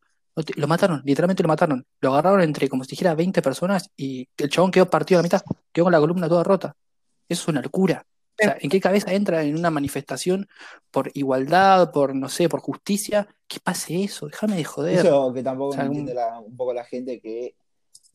lo 0.55 0.67
mataron, 0.67 1.01
literalmente 1.05 1.43
lo 1.43 1.49
mataron. 1.49 1.85
Lo 2.01 2.11
agarraron 2.11 2.41
entre 2.41 2.67
como 2.69 2.83
si 2.83 2.91
dijera 2.91 3.15
20 3.15 3.41
personas 3.41 3.89
y 3.95 4.27
el 4.37 4.49
chabón 4.49 4.71
quedó 4.71 4.89
partido 4.89 5.19
a 5.19 5.21
la 5.21 5.23
mitad, 5.23 5.41
quedó 5.71 5.85
con 5.85 5.91
la 5.93 5.99
columna 5.99 6.27
toda 6.29 6.43
rota. 6.43 6.75
Eso 7.29 7.43
es 7.43 7.47
una 7.49 7.61
locura. 7.61 8.05
O 8.05 8.43
sea, 8.43 8.57
¿en 8.59 8.69
qué 8.69 8.79
cabeza 8.81 9.13
entra 9.13 9.43
en 9.43 9.55
una 9.55 9.69
manifestación 9.69 10.47
por 10.89 11.11
igualdad, 11.13 11.91
por, 11.91 12.15
no 12.15 12.29
sé, 12.29 12.49
por 12.49 12.61
justicia? 12.61 13.27
Que 13.47 13.59
pase 13.59 14.03
eso, 14.03 14.25
déjame 14.25 14.55
de 14.55 14.63
joder. 14.63 15.05
Eso 15.05 15.31
que 15.33 15.41
O 15.41 15.43
tampoco 15.43 15.73
sea, 15.73 15.85
entiende 15.85 16.15
la- 16.15 16.39
un 16.39 16.57
poco 16.57 16.73
la 16.73 16.83
gente 16.83 17.21
que 17.21 17.55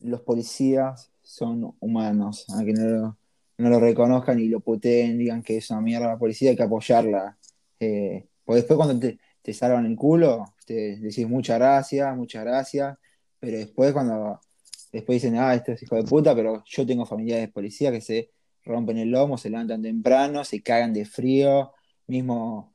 los 0.01 0.19
policías 0.21 1.08
son 1.29 1.75
humanos, 1.79 2.47
a 2.49 2.65
que 2.65 2.73
no 2.73 2.87
lo, 2.87 3.17
no 3.59 3.69
lo 3.69 3.79
reconozcan 3.79 4.39
y 4.39 4.47
lo 4.47 4.61
puteen, 4.61 5.19
digan 5.19 5.43
que 5.43 5.57
es 5.57 5.69
una 5.69 5.79
mierda 5.79 6.07
la 6.07 6.17
policía, 6.17 6.49
hay 6.49 6.55
que 6.55 6.63
apoyarla. 6.63 7.37
Eh, 7.79 8.25
porque 8.43 8.61
después 8.61 8.77
cuando 8.77 8.99
te, 9.43 9.53
salvan 9.53 9.85
el 9.85 9.95
culo, 9.95 10.55
te 10.65 10.97
decís 10.97 11.27
muchas 11.27 11.59
gracias, 11.59 12.17
muchas 12.17 12.43
gracias, 12.43 12.97
pero 13.39 13.57
después 13.57 13.93
cuando 13.93 14.39
después 14.91 15.21
dicen, 15.21 15.37
ah, 15.37 15.53
esto 15.53 15.71
es 15.71 15.83
hijo 15.83 15.95
de 15.97 16.03
puta, 16.03 16.33
pero 16.33 16.63
yo 16.65 16.85
tengo 16.85 17.05
familiares 17.05 17.47
de 17.47 17.53
policía 17.53 17.91
que 17.91 18.01
se 18.01 18.31
rompen 18.65 18.97
el 18.97 19.11
lomo, 19.11 19.37
se 19.37 19.51
levantan 19.51 19.83
temprano, 19.83 20.43
se 20.43 20.61
cagan 20.63 20.93
de 20.93 21.05
frío, 21.05 21.73
mismo, 22.07 22.73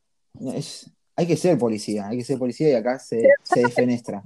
es, 0.54 0.90
hay 1.16 1.26
que 1.26 1.36
ser 1.36 1.58
policía, 1.58 2.06
hay 2.06 2.18
que 2.18 2.24
ser 2.24 2.38
policía 2.38 2.70
y 2.70 2.74
acá 2.74 3.00
se, 3.00 3.20
se 3.42 3.60
defenestra 3.62 4.22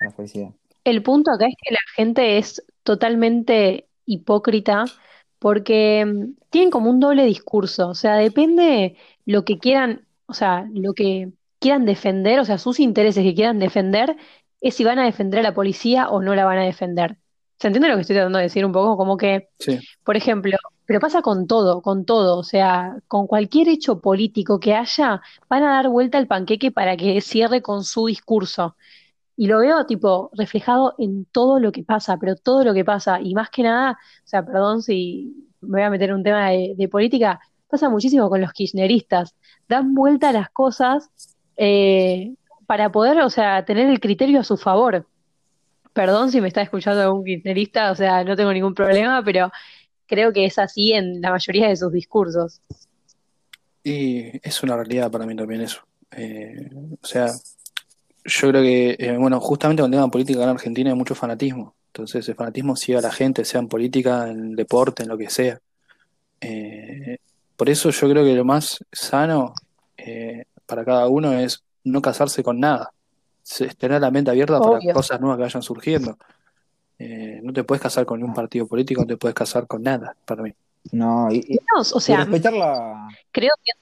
la 0.00 0.10
policía. 0.10 0.50
El 0.84 1.02
punto 1.02 1.30
acá 1.30 1.46
es 1.46 1.54
que 1.62 1.72
la 1.72 1.80
gente 1.94 2.38
es 2.38 2.62
totalmente 2.90 3.86
hipócrita 4.04 4.84
porque 5.38 6.04
mm, 6.04 6.32
tienen 6.50 6.70
como 6.72 6.90
un 6.90 6.98
doble 6.98 7.24
discurso, 7.24 7.88
o 7.90 7.94
sea, 7.94 8.16
depende 8.16 8.96
lo 9.26 9.44
que 9.44 9.58
quieran, 9.58 10.06
o 10.26 10.34
sea, 10.34 10.66
lo 10.74 10.92
que 10.92 11.30
quieran 11.60 11.84
defender, 11.86 12.40
o 12.40 12.44
sea, 12.44 12.58
sus 12.58 12.80
intereses 12.80 13.22
que 13.22 13.34
quieran 13.34 13.60
defender, 13.60 14.16
es 14.60 14.74
si 14.74 14.82
van 14.82 14.98
a 14.98 15.04
defender 15.04 15.38
a 15.38 15.42
la 15.44 15.54
policía 15.54 16.08
o 16.08 16.20
no 16.20 16.34
la 16.34 16.44
van 16.44 16.58
a 16.58 16.64
defender. 16.64 17.16
¿Se 17.60 17.68
entiende 17.68 17.88
lo 17.88 17.94
que 17.94 18.00
estoy 18.00 18.16
tratando 18.16 18.38
de 18.38 18.44
decir 18.44 18.64
un 18.66 18.72
poco? 18.72 18.96
Como 18.96 19.16
que 19.16 19.50
Sí. 19.60 19.78
por 20.02 20.16
ejemplo, 20.16 20.56
pero 20.86 20.98
pasa 20.98 21.22
con 21.22 21.46
todo, 21.46 21.80
con 21.82 22.04
todo, 22.04 22.38
o 22.38 22.42
sea, 22.42 22.96
con 23.06 23.28
cualquier 23.28 23.68
hecho 23.68 24.00
político 24.00 24.58
que 24.58 24.74
haya, 24.74 25.22
van 25.48 25.62
a 25.62 25.74
dar 25.74 25.88
vuelta 25.88 26.18
al 26.18 26.26
panqueque 26.26 26.72
para 26.72 26.96
que 26.96 27.20
cierre 27.20 27.62
con 27.62 27.84
su 27.84 28.06
discurso. 28.06 28.74
Y 29.40 29.46
lo 29.46 29.60
veo 29.60 29.86
tipo 29.86 30.30
reflejado 30.34 30.94
en 30.98 31.24
todo 31.24 31.60
lo 31.60 31.72
que 31.72 31.82
pasa, 31.82 32.18
pero 32.18 32.36
todo 32.36 32.62
lo 32.62 32.74
que 32.74 32.84
pasa, 32.84 33.22
y 33.22 33.32
más 33.32 33.48
que 33.48 33.62
nada, 33.62 33.92
o 33.92 34.26
sea, 34.26 34.44
perdón 34.44 34.82
si 34.82 35.48
me 35.62 35.78
voy 35.78 35.80
a 35.80 35.88
meter 35.88 36.10
en 36.10 36.16
un 36.16 36.22
tema 36.22 36.50
de, 36.50 36.88
política, 36.92 37.40
pasa 37.66 37.88
muchísimo 37.88 38.28
con 38.28 38.42
los 38.42 38.52
kirchneristas, 38.52 39.34
dan 39.66 39.94
vuelta 39.94 40.28
a 40.28 40.32
las 40.32 40.50
cosas 40.50 41.08
eh, 41.56 42.34
para 42.66 42.92
poder, 42.92 43.22
o 43.22 43.30
sea, 43.30 43.64
tener 43.64 43.88
el 43.88 43.98
criterio 43.98 44.40
a 44.40 44.44
su 44.44 44.58
favor. 44.58 45.06
perdón 45.94 46.30
si 46.30 46.42
me 46.42 46.48
está 46.48 46.60
escuchando 46.60 47.00
algún 47.00 47.24
kirchnerista, 47.24 47.92
o 47.92 47.94
sea, 47.94 48.22
no 48.24 48.36
tengo 48.36 48.52
ningún 48.52 48.74
problema, 48.74 49.22
pero 49.24 49.50
creo 50.04 50.34
que 50.34 50.44
es 50.44 50.58
así 50.58 50.92
en 50.92 51.22
la 51.22 51.30
mayoría 51.30 51.68
de 51.68 51.76
sus 51.76 51.90
discursos. 51.90 52.60
Y 53.82 54.46
es 54.46 54.62
una 54.62 54.76
realidad 54.76 55.10
para 55.10 55.24
mí 55.24 55.34
también 55.34 55.62
eso. 55.62 55.80
Eh, 56.10 56.68
o 57.00 57.06
sea, 57.06 57.28
yo 58.24 58.48
creo 58.50 58.62
que, 58.62 58.96
eh, 58.98 59.16
bueno, 59.18 59.40
justamente 59.40 59.82
con 59.82 59.92
el 59.92 59.96
tema 59.98 60.10
política 60.10 60.42
en 60.42 60.48
Argentina 60.50 60.90
hay 60.90 60.96
mucho 60.96 61.14
fanatismo. 61.14 61.74
Entonces 61.88 62.28
el 62.28 62.34
fanatismo 62.34 62.76
sigue 62.76 62.98
a 62.98 63.00
la 63.00 63.10
gente, 63.12 63.44
sea 63.44 63.60
en 63.60 63.68
política, 63.68 64.28
en 64.28 64.54
deporte, 64.54 65.02
en 65.02 65.08
lo 65.08 65.18
que 65.18 65.28
sea. 65.30 65.58
Eh, 66.40 67.18
por 67.56 67.68
eso 67.68 67.90
yo 67.90 68.08
creo 68.08 68.24
que 68.24 68.34
lo 68.34 68.44
más 68.44 68.78
sano 68.92 69.54
eh, 69.96 70.44
para 70.66 70.84
cada 70.84 71.08
uno 71.08 71.32
es 71.32 71.62
no 71.84 72.00
casarse 72.00 72.42
con 72.42 72.60
nada. 72.60 72.92
Es 73.58 73.76
tener 73.76 74.00
la 74.00 74.10
mente 74.10 74.30
abierta 74.30 74.60
para 74.60 74.78
cosas 74.92 75.20
nuevas 75.20 75.38
que 75.38 75.42
vayan 75.42 75.62
surgiendo. 75.62 76.16
Eh, 76.98 77.40
no 77.42 77.52
te 77.52 77.64
puedes 77.64 77.82
casar 77.82 78.04
con 78.06 78.22
un 78.22 78.32
partido 78.34 78.66
político, 78.66 79.00
no 79.00 79.06
te 79.08 79.16
puedes 79.16 79.34
casar 79.34 79.66
con 79.66 79.82
nada, 79.82 80.14
para 80.24 80.42
mí. 80.42 80.52
No, 80.92 81.28
y, 81.32 81.38
y- 81.48 81.54
No, 81.74 81.80
o 81.80 81.98
y 81.98 82.00
sea, 82.00 82.18
respetar 82.18 82.52
la. 82.52 83.08
creo 83.32 83.52
que 83.64 83.72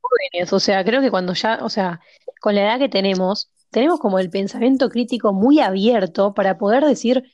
jóvenes, 0.00 0.52
o 0.52 0.60
sea, 0.60 0.84
creo 0.84 1.00
que 1.00 1.10
cuando 1.10 1.32
ya, 1.34 1.60
o 1.62 1.68
sea, 1.70 2.00
con 2.40 2.54
la 2.54 2.62
edad 2.62 2.78
que 2.78 2.88
tenemos, 2.88 3.48
tenemos 3.74 3.98
como 4.00 4.18
el 4.20 4.30
pensamiento 4.30 4.88
crítico 4.88 5.32
muy 5.34 5.60
abierto 5.60 6.32
para 6.32 6.56
poder 6.58 6.84
decir, 6.84 7.24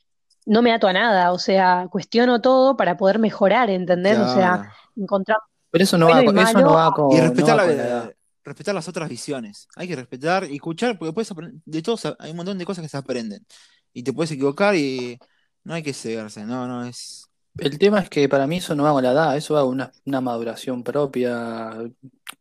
no 0.46 0.62
me 0.62 0.72
ato 0.72 0.88
a 0.88 0.92
nada, 0.92 1.32
o 1.32 1.38
sea, 1.38 1.86
cuestiono 1.90 2.40
todo 2.40 2.76
para 2.76 2.96
poder 2.96 3.18
mejorar, 3.18 3.70
¿entendés? 3.70 4.18
O 4.18 4.26
sea, 4.26 4.72
encontrar 4.96 5.38
Pero 5.70 5.84
eso 5.84 5.98
no 5.98 6.08
va, 6.08 6.24
con- 6.24 6.38
eso 6.38 6.60
no 6.60 6.72
va 6.72 6.92
con, 6.92 7.12
Y 7.12 7.16
no 7.16 7.22
respetar, 7.24 7.58
va 7.58 7.66
la, 7.66 8.02
con 8.02 8.14
respetar 8.44 8.74
las 8.74 8.88
otras 8.88 9.08
visiones. 9.08 9.68
Hay 9.76 9.86
que 9.86 9.96
respetar 9.96 10.50
y 10.50 10.54
escuchar, 10.56 10.98
porque 10.98 11.12
puedes 11.12 11.30
aprender, 11.30 11.60
de 11.64 11.82
todos 11.82 12.06
hay 12.18 12.30
un 12.30 12.36
montón 12.38 12.58
de 12.58 12.64
cosas 12.64 12.82
que 12.82 12.88
se 12.88 12.96
aprenden. 12.96 13.46
Y 13.92 14.02
te 14.02 14.12
puedes 14.12 14.30
equivocar 14.32 14.74
y 14.76 15.18
no 15.64 15.74
hay 15.74 15.82
que 15.82 15.92
cegarse, 15.92 16.44
no, 16.44 16.66
no 16.66 16.84
es. 16.84 17.26
El 17.58 17.78
tema 17.78 18.00
es 18.00 18.08
que 18.08 18.28
para 18.28 18.46
mí 18.46 18.58
eso 18.58 18.74
no 18.74 18.84
va 18.84 18.92
con 18.92 19.02
la 19.02 19.10
edad, 19.12 19.36
eso 19.36 19.54
va 19.54 19.62
con 19.62 19.70
una, 19.70 19.92
una 20.06 20.20
maduración 20.20 20.82
propia 20.84 21.76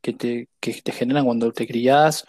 que 0.01 0.13
te, 0.13 0.50
que 0.60 0.74
te 0.82 0.91
generan 0.91 1.25
cuando 1.25 1.51
te 1.51 1.68
criás, 1.68 2.25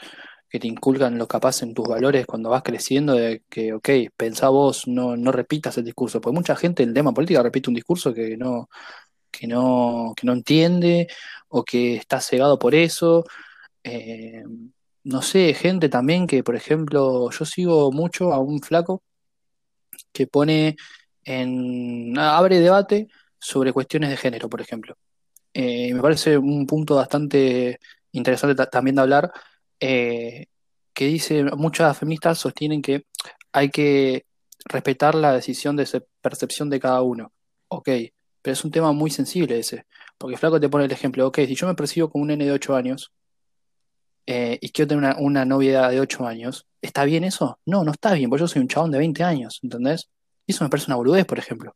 que 0.51 0.61
te 0.61 0.67
inculcan 0.69 1.19
lo 1.19 1.29
capaz 1.29 1.63
en 1.63 1.75
tus 1.75 1.89
valores 1.89 2.27
cuando 2.27 2.51
vas 2.51 2.63
creciendo, 2.63 3.15
de 3.15 3.43
que, 3.49 3.73
ok, 3.75 3.89
pensá 4.17 4.49
vos, 4.51 4.89
no, 4.89 5.17
no 5.17 5.33
repitas 5.33 5.79
el 5.79 5.85
discurso, 5.85 6.21
porque 6.21 6.35
mucha 6.37 6.57
gente 6.57 6.83
en 6.83 6.91
el 6.91 6.95
tema 6.95 7.13
política 7.15 7.43
repite 7.43 7.71
un 7.71 7.75
discurso 7.77 8.13
que 8.15 8.37
no, 8.37 8.69
que 9.31 9.47
no, 9.47 10.15
que 10.17 10.27
no 10.27 10.33
entiende 10.35 11.09
o 11.49 11.65
que 11.65 11.97
está 11.97 12.21
cegado 12.21 12.59
por 12.59 12.75
eso. 12.75 13.25
Eh, 13.85 14.45
no 15.05 15.23
sé, 15.23 15.55
gente 15.55 15.89
también 15.89 16.27
que, 16.27 16.43
por 16.45 16.57
ejemplo, 16.57 17.31
yo 17.31 17.45
sigo 17.47 17.93
mucho 17.93 18.33
a 18.33 18.39
un 18.41 18.61
flaco 18.63 19.03
que 20.13 20.27
pone 20.27 20.77
en, 21.25 22.17
abre 22.19 22.61
debate 22.61 23.09
sobre 23.39 23.73
cuestiones 23.73 24.11
de 24.11 24.17
género, 24.17 24.49
por 24.49 24.61
ejemplo. 24.61 24.97
Eh, 25.55 25.95
me 25.95 26.03
parece 26.03 26.39
un 26.39 26.67
punto 26.67 26.97
bastante 26.97 27.81
interesante 28.13 28.57
ta- 28.57 28.71
también 28.71 28.97
de 28.97 29.03
hablar, 29.03 29.33
eh, 29.81 30.47
que 30.93 31.07
dice, 31.07 31.45
muchas 31.57 31.99
feministas 31.99 32.39
sostienen 32.39 32.83
que 32.83 33.07
hay 33.53 33.71
que 33.71 34.27
respetar 34.67 35.15
la 35.15 35.33
decisión 35.33 35.77
de 35.77 35.87
percepción 36.21 36.71
de 36.71 36.81
cada 36.81 37.03
uno. 37.03 37.33
Ok, 37.69 37.89
pero 38.43 38.53
es 38.53 38.65
un 38.65 38.71
tema 38.71 38.93
muy 38.93 39.11
sensible 39.11 39.59
ese, 39.59 39.87
porque 40.19 40.37
Flaco 40.37 40.61
te 40.61 40.69
pone 40.69 40.85
el 40.85 40.93
ejemplo, 40.93 41.27
ok, 41.27 41.39
si 41.47 41.55
yo 41.55 41.67
me 41.67 41.75
percibo 41.75 42.11
como 42.11 42.23
un 42.23 42.29
nene 42.29 42.47
de 42.47 42.53
8 42.53 42.75
años 42.77 43.13
eh, 44.27 44.59
y 44.61 44.71
quiero 44.71 44.89
tener 44.89 45.05
una, 45.05 45.17
una 45.19 45.45
novia 45.45 45.89
de 45.89 46.01
8 46.01 46.27
años, 46.27 46.67
¿está 46.83 47.05
bien 47.05 47.25
eso? 47.25 47.59
No, 47.67 47.85
no 47.85 47.93
está 47.93 48.15
bien, 48.15 48.31
porque 48.31 48.41
yo 48.43 48.49
soy 48.49 48.63
un 48.63 48.69
chabón 48.69 48.91
de 48.91 48.99
20 48.99 49.25
años, 49.25 49.61
¿entendés? 49.63 50.11
Y 50.47 50.53
eso 50.53 50.65
me 50.65 50.71
parece 50.71 50.87
una 50.89 50.97
boludez, 50.97 51.27
por 51.27 51.39
ejemplo 51.39 51.75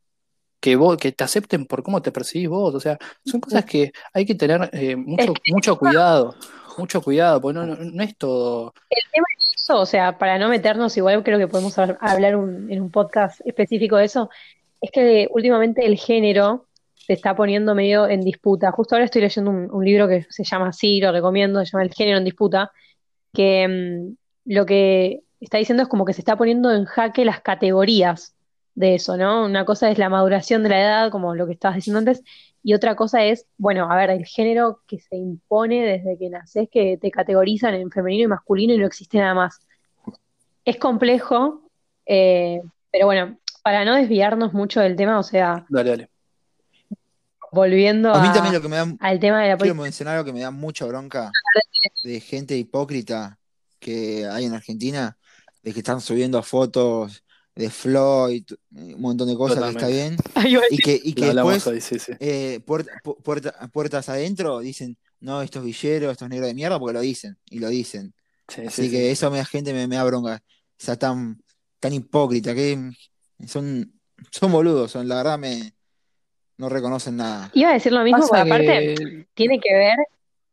que 0.65 0.75
vos, 0.75 0.97
que 0.97 1.11
te 1.11 1.23
acepten 1.23 1.67
por 1.67 1.83
cómo 1.83 2.01
te 2.01 2.11
percibís 2.11 2.49
vos. 2.49 2.73
O 2.73 2.79
sea, 2.79 2.97
son 3.23 3.39
cosas 3.39 3.65
que 3.65 3.91
hay 4.11 4.25
que 4.25 4.33
tener 4.33 4.67
eh, 4.73 4.95
mucho, 4.95 5.33
mucho 5.51 5.77
cuidado, 5.77 6.33
mucho 6.77 7.01
cuidado, 7.01 7.41
porque 7.41 7.59
no, 7.59 8.03
es 8.03 8.17
todo. 8.17 8.73
el 8.89 9.11
tema 9.11 9.25
es 9.39 9.55
eso, 9.61 9.79
o 9.79 9.85
sea, 9.85 10.17
para 10.17 10.37
no 10.37 10.49
meternos, 10.49 10.95
igual 10.97 11.23
creo 11.23 11.37
que 11.39 11.47
podemos 11.47 11.77
hab- 11.77 11.97
hablar 11.99 12.33
en 12.33 12.81
un 12.81 12.91
podcast 12.91 13.41
específico 13.45 13.97
de 13.97 14.05
eso, 14.05 14.29
es 14.81 14.91
que 14.91 15.27
últimamente 15.31 15.85
el 15.85 15.97
género 15.97 16.65
se 16.93 17.13
está 17.13 17.35
poniendo 17.35 17.75
medio 17.75 18.07
en 18.07 18.21
disputa. 18.21 18.71
Justo 18.71 18.95
ahora 18.95 19.05
estoy 19.05 19.21
leyendo 19.21 19.51
un, 19.51 19.69
un 19.71 19.85
libro 19.85 20.07
que 20.07 20.25
se 20.29 20.43
llama 20.43 20.69
así, 20.69 20.99
lo 20.99 21.11
recomiendo, 21.11 21.59
se 21.59 21.71
llama 21.71 21.83
El 21.83 21.93
género 21.93 22.17
en 22.17 22.25
disputa, 22.25 22.71
que 23.33 23.67
mm, 23.67 24.51
lo 24.53 24.65
que 24.65 25.21
está 25.39 25.57
diciendo 25.57 25.83
es 25.83 25.89
como 25.89 26.05
que 26.05 26.13
se 26.13 26.21
está 26.21 26.35
poniendo 26.35 26.71
en 26.71 26.85
jaque 26.85 27.25
las 27.25 27.41
categorías 27.41 28.35
de 28.73 28.95
eso, 28.95 29.17
¿no? 29.17 29.45
Una 29.45 29.65
cosa 29.65 29.89
es 29.89 29.97
la 29.97 30.09
maduración 30.09 30.63
de 30.63 30.69
la 30.69 30.81
edad, 30.81 31.11
como 31.11 31.35
lo 31.35 31.45
que 31.45 31.53
estabas 31.53 31.75
diciendo 31.75 31.99
antes, 31.99 32.21
y 32.67 32.73
otra 32.73 32.95
cosa 32.95 33.23
es, 33.23 33.45
bueno, 33.59 33.91
a 33.91 33.95
ver, 33.95 34.09
el 34.09 34.25
género 34.25 34.81
que 34.87 34.99
se 34.99 35.15
impone 35.15 35.85
desde 35.85 36.17
que 36.17 36.31
naces, 36.31 36.67
que 36.71 36.97
te 36.97 37.11
categorizan 37.11 37.75
en 37.75 37.91
femenino 37.91 38.23
y 38.23 38.27
masculino 38.27 38.73
y 38.73 38.79
no 38.79 38.87
existe 38.87 39.19
nada 39.19 39.35
más. 39.35 39.59
Es 40.65 40.77
complejo, 40.77 41.69
eh, 42.07 42.59
pero 42.91 43.05
bueno, 43.05 43.37
para 43.63 43.85
no 43.85 43.93
desviarnos 43.95 44.53
mucho 44.53 44.81
del 44.81 44.95
tema, 44.95 45.19
o 45.19 45.23
sea, 45.23 45.63
Dale, 45.69 45.89
dale. 45.91 46.09
volviendo 47.51 48.11
A 48.11 48.19
mí 48.19 48.29
también 48.33 48.55
a- 48.55 48.57
lo 48.57 48.61
que 48.63 48.67
me 48.67 48.77
da, 48.77 48.87
al 48.99 49.19
tema 49.19 49.43
de 49.43 49.49
la 49.49 49.57
quiero 49.57 49.75
mencionar 49.75 50.15
algo 50.15 50.25
que 50.25 50.33
me 50.33 50.41
da 50.41 50.49
mucha 50.49 50.85
bronca 50.85 51.31
de 52.03 52.19
gente 52.19 52.57
hipócrita 52.57 53.37
que 53.79 54.25
hay 54.25 54.45
en 54.45 54.55
Argentina, 54.55 55.15
de 55.61 55.71
que 55.71 55.81
están 55.81 56.01
subiendo 56.01 56.41
fotos 56.41 57.23
de 57.55 57.69
Floyd, 57.69 58.43
un 58.71 59.01
montón 59.01 59.27
de 59.29 59.35
cosas 59.35 59.63
que 59.63 59.69
está 59.69 59.87
bien, 59.87 60.17
y 60.69 60.77
que, 60.77 60.99
y 61.01 61.13
que 61.13 61.33
después 61.33 61.65
hoy, 61.67 61.81
sí, 61.81 61.99
sí. 61.99 62.11
eh, 62.19 62.59
puerta- 62.65 62.91
pu- 63.03 63.17
puerta- 63.23 63.53
puertas 63.71 64.09
adentro 64.09 64.59
dicen, 64.59 64.97
no, 65.21 65.41
estos 65.41 65.63
villeros, 65.63 66.11
estos 66.11 66.27
negros 66.29 66.47
de 66.47 66.53
mierda, 66.53 66.77
porque 66.79 66.93
lo 66.93 67.01
dicen, 67.01 67.37
y 67.49 67.59
lo 67.59 67.69
dicen. 67.69 68.13
Sí, 68.47 68.61
Así 68.67 68.83
sí, 68.83 68.91
que 68.91 68.97
sí. 68.97 69.07
eso 69.07 69.31
me 69.31 69.37
da 69.37 69.45
gente, 69.45 69.73
me, 69.73 69.87
me 69.87 69.95
da 69.95 70.03
bronca. 70.03 70.43
O 70.43 70.83
sea, 70.83 70.97
tan, 70.97 71.41
tan 71.79 71.93
hipócrita, 71.93 72.53
que 72.53 72.77
son, 73.47 73.91
son 74.31 74.51
boludos, 74.51 74.91
son, 74.91 75.07
la 75.07 75.15
verdad 75.15 75.39
me 75.39 75.73
no 76.57 76.69
reconocen 76.69 77.17
nada. 77.17 77.49
iba 77.53 77.69
a 77.69 77.73
decir 77.73 77.91
lo 77.91 78.03
mismo, 78.03 78.19
porque 78.27 78.41
aparte 78.41 78.95
que 78.95 79.27
tiene 79.33 79.59
que 79.59 79.73
ver 79.73 79.97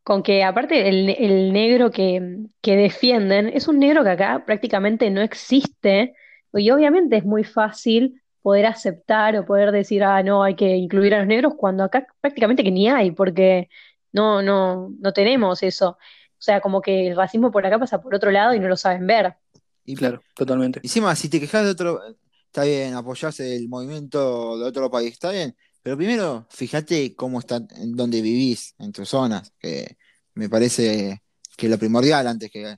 con 0.03 0.23
que 0.23 0.43
aparte 0.43 0.89
el, 0.89 1.11
el 1.11 1.53
negro 1.53 1.91
que, 1.91 2.39
que 2.61 2.77
defienden 2.77 3.49
es 3.49 3.69
un 3.69 3.79
negro 3.79 4.03
que 4.03 4.11
acá 4.11 4.43
prácticamente 4.45 5.11
no 5.11 5.21
existe 5.21 6.15
y 6.55 6.71
obviamente 6.71 7.17
es 7.17 7.25
muy 7.25 7.45
fácil 7.45 8.23
poder 8.43 8.67
aceptar 8.67 9.37
o 9.37 9.47
poder 9.47 9.71
decir, 9.71 10.03
ah, 10.03 10.23
no, 10.23 10.43
hay 10.43 10.57
que 10.57 10.77
incluir 10.77 11.15
a 11.15 11.19
los 11.19 11.27
negros 11.27 11.55
cuando 11.57 11.85
acá 11.85 12.07
prácticamente 12.21 12.65
que 12.65 12.71
ni 12.71 12.89
hay, 12.89 13.13
porque 13.13 13.69
no, 14.13 14.43
no, 14.43 14.93
no 14.99 15.13
tenemos 15.13 15.63
eso. 15.63 15.91
O 15.91 16.45
sea, 16.45 16.61
como 16.61 16.83
que 16.83 17.09
el 17.09 17.17
racismo 17.17 17.53
por 17.53 17.65
acá 17.65 17.79
pasa 17.79 18.03
por 18.03 18.15
otro 18.15 18.31
lado 18.31 18.55
y 18.55 18.59
no 18.59 18.69
lo 18.69 18.77
saben 18.77 19.07
ver. 19.07 19.37
Y 19.85 19.95
claro, 19.95 20.21
totalmente. 20.35 20.81
encima, 20.83 21.15
si 21.15 21.29
te 21.29 21.41
quejas 21.41 21.65
de 21.65 21.71
otro, 21.71 22.01
está 22.47 22.65
bien, 22.65 22.95
apoyás 22.95 23.39
el 23.41 23.69
movimiento 23.69 24.59
de 24.59 24.65
otro 24.65 24.91
país, 24.91 25.13
está 25.13 25.31
bien, 25.31 25.57
pero 25.83 25.97
primero 25.97 26.47
fíjate 26.51 27.15
cómo 27.15 27.39
está, 27.39 27.57
en 27.57 27.97
dónde 27.97 28.21
vivís, 28.23 28.75
en 28.79 28.93
tus 28.93 29.09
zonas, 29.09 29.53
que 29.59 29.97
me 30.35 30.49
parece 30.49 31.23
que 31.57 31.67
es 31.67 31.71
lo 31.71 31.79
primordial 31.79 32.27
antes 32.27 32.51
que, 32.51 32.77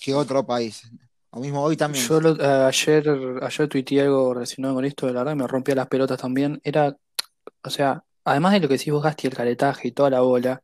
que 0.00 0.14
otro 0.14 0.46
país. 0.46 0.82
O 1.34 1.40
mismo 1.40 1.62
hoy 1.62 1.76
también. 1.76 2.06
Yo 2.06 2.20
lo- 2.20 2.36
eh, 2.40 2.66
ayer, 2.66 3.08
ayer 3.42 3.68
tuiteé 3.68 4.02
algo 4.02 4.34
relacionado 4.34 4.74
con 4.76 4.84
esto, 4.84 5.06
de 5.06 5.12
la 5.12 5.20
verdad 5.20 5.34
me 5.36 5.46
rompía 5.48 5.74
las 5.74 5.88
pelotas 5.88 6.20
también. 6.20 6.60
Era, 6.62 6.96
o 7.62 7.70
sea, 7.70 8.04
además 8.24 8.52
de 8.52 8.60
lo 8.60 8.68
que 8.68 8.74
decís 8.78 8.92
vos, 8.92 9.02
Gasti, 9.02 9.26
el 9.26 9.34
caretaje 9.34 9.88
y 9.88 9.92
toda 9.92 10.10
la 10.10 10.20
bola, 10.20 10.62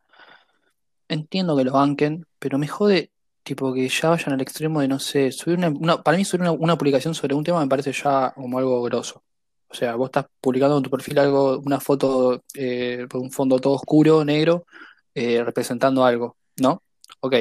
entiendo 1.08 1.56
que 1.56 1.64
lo 1.64 1.72
banquen, 1.72 2.24
pero 2.38 2.56
me 2.58 2.68
jode, 2.68 3.10
tipo, 3.42 3.72
que 3.72 3.88
ya 3.88 4.10
vayan 4.10 4.32
al 4.34 4.40
extremo 4.40 4.80
de, 4.80 4.88
no 4.88 4.98
sé, 5.00 5.32
subir 5.32 5.58
una, 5.58 6.02
para 6.02 6.16
mí 6.16 6.24
subir 6.24 6.42
una, 6.42 6.52
una 6.52 6.78
publicación 6.78 7.14
sobre 7.14 7.34
un 7.34 7.42
tema 7.44 7.60
me 7.60 7.68
parece 7.68 7.92
ya 7.92 8.32
como 8.34 8.58
algo 8.58 8.82
grosso. 8.82 9.22
O 9.68 9.74
sea, 9.74 9.94
vos 9.96 10.06
estás 10.08 10.26
publicando 10.40 10.76
en 10.76 10.82
tu 10.82 10.90
perfil 10.90 11.18
algo, 11.18 11.58
una 11.60 11.80
foto 11.80 12.42
eh, 12.54 13.06
con 13.10 13.22
un 13.22 13.30
fondo 13.32 13.58
todo 13.58 13.74
oscuro, 13.74 14.24
negro, 14.24 14.66
eh, 15.14 15.42
representando 15.44 16.04
algo, 16.04 16.36
¿no? 16.60 16.82
Ok. 17.20 17.34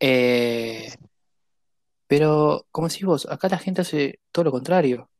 Eh, 0.00 0.92
pero, 2.08 2.66
como 2.72 2.88
decís 2.88 3.04
vos, 3.04 3.28
acá 3.30 3.48
la 3.48 3.58
gente 3.58 3.82
hace 3.82 4.20
todo 4.32 4.46
lo 4.46 4.52
contrario. 4.52 5.10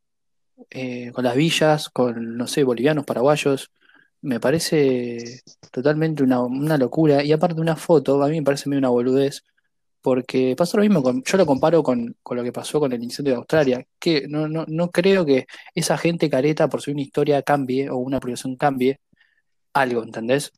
Eh, 0.70 1.12
con 1.12 1.24
las 1.24 1.36
villas, 1.36 1.88
con, 1.90 2.36
no 2.36 2.46
sé, 2.46 2.64
bolivianos, 2.64 3.04
paraguayos. 3.06 3.70
Me 4.22 4.40
parece 4.40 5.42
totalmente 5.72 6.22
una, 6.22 6.42
una 6.42 6.78
locura. 6.78 7.22
Y 7.24 7.32
aparte 7.32 7.60
una 7.60 7.76
foto, 7.76 8.22
a 8.22 8.28
mí 8.28 8.38
me 8.38 8.44
parece 8.44 8.68
medio 8.68 8.80
una 8.80 8.88
boludez, 8.90 9.44
porque 10.00 10.54
pasa 10.56 10.76
lo 10.78 10.82
mismo, 10.82 11.02
con, 11.02 11.22
yo 11.24 11.36
lo 11.38 11.46
comparo 11.46 11.82
con, 11.82 12.16
con 12.22 12.36
lo 12.36 12.42
que 12.44 12.52
pasó 12.52 12.80
con 12.80 12.92
el 12.92 13.02
incendio 13.02 13.34
de 13.34 13.38
Australia, 13.38 13.86
que 13.98 14.26
no, 14.28 14.48
no, 14.48 14.64
no 14.68 14.90
creo 14.90 15.24
que 15.26 15.46
esa 15.74 15.98
gente 15.98 16.30
careta 16.30 16.68
por 16.68 16.82
si 16.82 16.92
una 16.92 17.02
historia 17.02 17.42
cambie 17.42 17.90
o 17.90 17.96
una 17.98 18.20
publicación 18.20 18.56
cambie 18.56 19.00
algo, 19.74 20.02
¿entendés? 20.02 20.52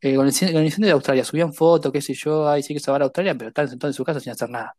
Eh, 0.00 0.16
con 0.16 0.26
el, 0.28 0.32
con 0.34 0.56
el 0.56 0.64
incendio 0.64 0.88
de 0.88 0.92
Australia 0.92 1.24
subían 1.24 1.52
fotos, 1.52 1.92
qué 1.92 2.00
sé 2.00 2.14
yo, 2.14 2.48
ahí 2.48 2.62
sí 2.62 2.74
que 2.74 2.80
se 2.80 2.90
va 2.90 2.98
a 2.98 3.02
Australia, 3.02 3.34
pero 3.36 3.48
están 3.48 3.68
sentados 3.68 3.94
en 3.94 3.96
su 3.96 4.04
casa 4.04 4.20
sin 4.20 4.32
hacer 4.32 4.50
nada. 4.50 4.76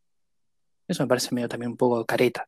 Eso 0.89 1.03
me 1.03 1.07
parece 1.09 1.35
medio 1.35 1.49
también 1.49 1.71
un 1.71 1.77
poco 1.77 2.05
careta. 2.05 2.47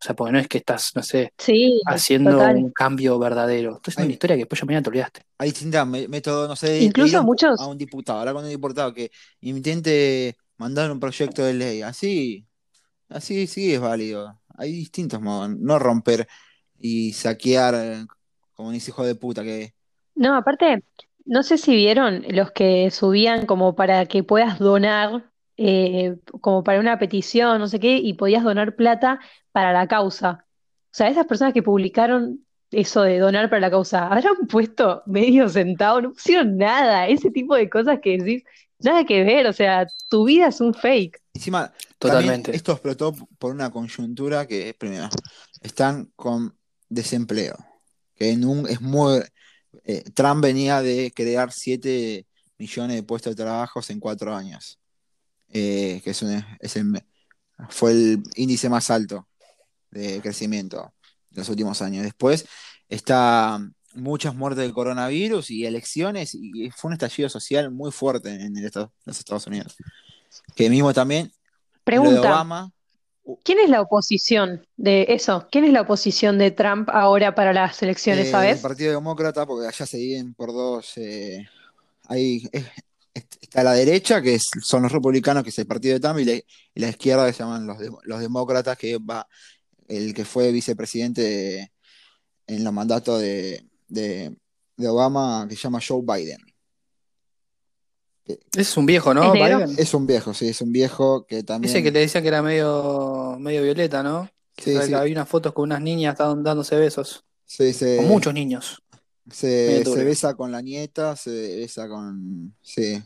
sea, 0.00 0.14
porque 0.16 0.32
no 0.32 0.38
es 0.38 0.48
que 0.48 0.58
estás, 0.58 0.92
no 0.96 1.02
sé, 1.02 1.34
Sí, 1.38 1.80
haciendo 1.86 2.38
total. 2.38 2.56
un 2.56 2.70
cambio 2.72 3.18
verdadero. 3.18 3.76
Esto 3.76 3.90
es 3.90 3.96
una 3.98 4.06
historia 4.12 4.36
que 4.36 4.40
después 4.42 4.60
ya 4.60 4.66
mañana 4.66 4.82
te 4.84 4.90
olvidaste. 4.90 5.22
hay 5.38 5.50
distintos 5.50 5.86
me- 5.86 6.08
métodos, 6.08 6.48
no 6.48 6.56
sé, 6.56 6.68
Incluso 6.84 7.16
digan 7.16 7.22
a 7.24 7.26
muchos, 7.26 7.60
un 7.66 7.78
diputado, 7.78 8.20
hablar 8.20 8.34
con 8.34 8.44
un 8.44 8.50
diputado 8.50 8.92
que 8.94 9.10
intente 9.40 10.36
mandar 10.58 10.90
un 10.92 11.00
proyecto 11.00 11.42
de 11.44 11.54
ley, 11.54 11.82
así, 11.82 12.46
así 13.08 13.46
sí 13.48 13.74
es 13.74 13.80
válido. 13.80 14.40
Hay 14.56 14.72
distintos 14.72 15.20
modos, 15.22 15.50
no 15.58 15.78
romper 15.78 16.28
y 16.78 17.12
saquear 17.14 18.06
como 18.54 18.72
dice 18.72 18.90
hijo 18.90 19.04
de 19.06 19.14
puta 19.16 19.42
que 19.44 19.74
no, 20.14 20.36
aparte, 20.36 20.84
no 21.24 21.42
sé 21.42 21.58
si 21.58 21.74
vieron 21.76 22.24
los 22.28 22.52
que 22.52 22.90
subían 22.90 23.46
como 23.46 23.74
para 23.74 24.06
que 24.06 24.22
puedas 24.24 24.58
donar, 24.58 25.29
eh, 25.62 26.16
como 26.40 26.64
para 26.64 26.80
una 26.80 26.98
petición, 26.98 27.58
no 27.58 27.68
sé 27.68 27.78
qué, 27.78 27.98
y 27.98 28.14
podías 28.14 28.42
donar 28.42 28.76
plata 28.76 29.20
para 29.52 29.74
la 29.74 29.86
causa. 29.86 30.46
O 30.86 30.90
sea, 30.90 31.08
esas 31.08 31.26
personas 31.26 31.52
que 31.52 31.62
publicaron 31.62 32.46
eso 32.70 33.02
de 33.02 33.18
donar 33.18 33.50
para 33.50 33.60
la 33.60 33.70
causa, 33.70 34.06
habrán 34.06 34.46
puesto 34.48 35.02
medio 35.04 35.50
centavo, 35.50 36.00
no 36.00 36.12
pusieron 36.14 36.56
nada, 36.56 37.08
ese 37.08 37.30
tipo 37.30 37.54
de 37.54 37.68
cosas 37.68 37.98
que 38.02 38.16
decís, 38.16 38.42
nada 38.78 39.04
que 39.04 39.22
ver, 39.22 39.46
o 39.48 39.52
sea, 39.52 39.86
tu 40.08 40.24
vida 40.24 40.46
es 40.46 40.62
un 40.62 40.72
fake. 40.72 41.20
encima 41.34 41.70
Totalmente. 41.98 42.56
esto 42.56 42.72
explotó 42.72 43.14
por 43.38 43.52
una 43.52 43.70
coyuntura 43.70 44.46
que 44.46 44.74
primero 44.78 45.10
están 45.60 46.10
con 46.16 46.56
desempleo, 46.88 47.58
que 48.16 48.30
en 48.30 48.46
un, 48.46 48.66
es 48.66 48.80
muy 48.80 49.20
eh, 49.84 50.04
Trump 50.14 50.42
venía 50.42 50.80
de 50.80 51.12
crear 51.14 51.52
7 51.52 52.24
millones 52.56 52.96
de 52.96 53.02
puestos 53.02 53.36
de 53.36 53.44
trabajo 53.44 53.80
en 53.86 54.00
4 54.00 54.34
años, 54.34 54.79
eh, 55.52 56.00
que 56.04 56.10
es, 56.10 56.22
un- 56.22 56.44
es 56.60 56.76
el- 56.76 57.02
fue 57.68 57.92
el 57.92 58.22
índice 58.36 58.68
más 58.68 58.90
alto 58.90 59.28
de 59.90 60.20
crecimiento 60.20 60.92
de 61.30 61.40
los 61.40 61.48
últimos 61.48 61.82
años. 61.82 62.04
Después 62.04 62.46
está 62.88 63.60
muchas 63.94 64.34
muertes 64.34 64.62
del 64.62 64.72
coronavirus 64.72 65.50
y 65.50 65.66
elecciones, 65.66 66.34
y 66.34 66.70
fue 66.70 66.88
un 66.90 66.92
estallido 66.94 67.28
social 67.28 67.70
muy 67.70 67.90
fuerte 67.90 68.30
en 68.30 68.56
el 68.56 68.64
Estado- 68.64 68.92
los 69.04 69.18
Estados 69.18 69.46
Unidos. 69.46 69.76
Que 70.54 70.70
mismo 70.70 70.92
también 70.94 71.32
Pregunta, 71.82 72.20
Obama, 72.20 72.70
¿quién 73.42 73.58
es 73.58 73.68
la 73.68 73.80
oposición 73.80 74.64
de 74.76 75.06
eso? 75.08 75.48
¿Quién 75.50 75.64
es 75.64 75.72
la 75.72 75.80
oposición 75.80 76.38
de 76.38 76.52
Trump 76.52 76.88
ahora 76.92 77.34
para 77.34 77.52
las 77.52 77.82
elecciones, 77.82 78.28
eh, 78.28 78.30
sabes? 78.30 78.60
Partido 78.60 78.92
Demócrata, 78.92 79.44
porque 79.46 79.66
allá 79.66 79.86
se 79.86 79.96
dividen 79.96 80.34
por 80.34 80.52
dos. 80.52 80.92
eh, 80.96 81.48
hay, 82.06 82.48
es- 82.52 82.66
está 83.40 83.62
la 83.62 83.72
derecha, 83.72 84.20
que 84.22 84.34
es- 84.34 84.50
son 84.62 84.82
los 84.82 84.92
republicanos, 84.92 85.42
que 85.42 85.50
es 85.50 85.58
el 85.58 85.66
partido 85.66 85.94
de 85.94 86.00
Trump, 86.00 86.18
y 86.20 86.24
la, 86.24 86.32
y 86.34 86.44
la 86.74 86.88
izquierda, 86.88 87.26
que 87.26 87.32
se 87.32 87.40
llaman 87.42 87.66
los, 87.66 87.78
los 88.04 88.20
demócratas, 88.20 88.76
que 88.78 88.98
va 88.98 89.26
el 89.88 90.14
que 90.14 90.24
fue 90.24 90.52
vicepresidente 90.52 91.22
de- 91.22 91.72
en 92.46 92.64
los 92.64 92.72
mandatos 92.72 93.20
de, 93.20 93.64
de, 93.88 94.36
de 94.76 94.88
Obama, 94.88 95.46
que 95.48 95.54
se 95.56 95.62
llama 95.62 95.80
Joe 95.86 96.02
Biden. 96.02 96.38
Que 98.24 98.38
es 98.56 98.76
un 98.76 98.86
viejo, 98.86 99.10
¿Es 99.10 99.14
¿no? 99.16 99.32
Biden. 99.32 99.74
Es 99.78 99.94
un 99.94 100.06
viejo, 100.06 100.34
sí, 100.34 100.48
es 100.48 100.60
un 100.60 100.72
viejo 100.72 101.26
que 101.26 101.36
Ese 101.38 101.42
que 101.44 101.46
también. 101.46 101.84
le 101.92 102.00
decían 102.00 102.22
que 102.22 102.28
era 102.28 102.42
medio, 102.42 103.36
medio 103.40 103.62
violeta, 103.62 104.02
¿no? 104.02 104.28
Que 104.54 104.64
Sí, 104.72 104.78
que 104.78 104.86
sí, 104.86 104.94
había 104.94 105.14
unas 105.14 105.28
fotos 105.28 105.52
con 105.52 105.64
unas 105.64 105.80
niñas 105.80 106.12
estaban 106.14 106.42
dándose 106.42 106.76
besos. 106.76 107.24
sí, 107.46 107.64
Con 107.64 107.74
se, 107.74 108.00
muchos 108.02 108.34
niños. 108.34 108.82
Se, 109.30 109.82
besa 110.04 110.34
con 110.34 110.50
la 110.52 110.60
nieta, 110.60 111.14
se 111.16 111.30
besa 111.56 111.88
con. 111.88 112.54
Sí, 112.60 113.00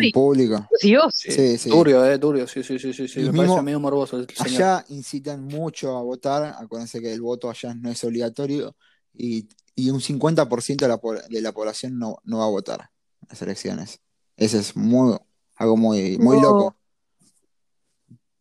en 0.00 0.10
público. 0.12 0.68
Dios. 0.82 1.14
Sí. 1.16 1.30
Sí, 1.32 1.58
sí. 1.58 1.70
Turbio, 1.70 2.04
eh, 2.04 2.18
turbio. 2.18 2.46
Sí, 2.46 2.62
sí, 2.62 2.78
sí, 2.78 2.92
sí, 2.92 3.08
sí. 3.08 3.20
Me 3.20 3.26
mismo 3.32 3.46
parece 3.46 3.62
medio 3.62 3.80
morboso 3.80 4.18
el 4.18 4.26
señor. 4.28 4.62
allá 4.62 4.84
incitan 4.88 5.44
mucho 5.44 5.96
a 5.96 6.02
votar. 6.02 6.54
Acuérdense 6.58 7.00
que 7.00 7.12
el 7.12 7.20
voto 7.20 7.48
allá 7.50 7.74
no 7.74 7.90
es 7.90 8.02
obligatorio 8.04 8.76
y, 9.14 9.48
y 9.74 9.90
un 9.90 10.00
50% 10.00 10.76
de 10.76 10.88
la, 10.88 11.00
de 11.28 11.40
la 11.42 11.52
población 11.52 11.98
no, 11.98 12.18
no 12.24 12.38
va 12.38 12.44
a 12.44 12.48
votar 12.50 12.90
en 13.22 13.28
las 13.30 13.42
elecciones. 13.42 14.00
Eso 14.36 14.58
es 14.58 14.76
muy, 14.76 15.16
algo 15.56 15.76
muy, 15.76 16.18
muy 16.18 16.36
No, 16.36 16.42
loco. 16.42 16.76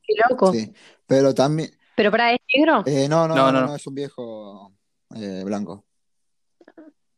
qué 0.03 0.13
loco. 0.29 0.51
Sí. 0.53 0.73
Pero 1.07 1.33
también. 1.33 1.71
¿Pero 1.95 2.11
para 2.11 2.33
es 2.33 2.39
negro? 2.53 2.83
eh, 2.85 3.07
no, 3.07 3.27
no, 3.27 3.35
No, 3.35 3.45
no, 3.45 3.51
no, 3.53 3.61
no, 3.61 3.67
no. 3.67 3.75
es 3.75 3.87
un 3.87 3.95
viejo 3.95 4.73
eh, 5.15 5.43
blanco. 5.45 5.85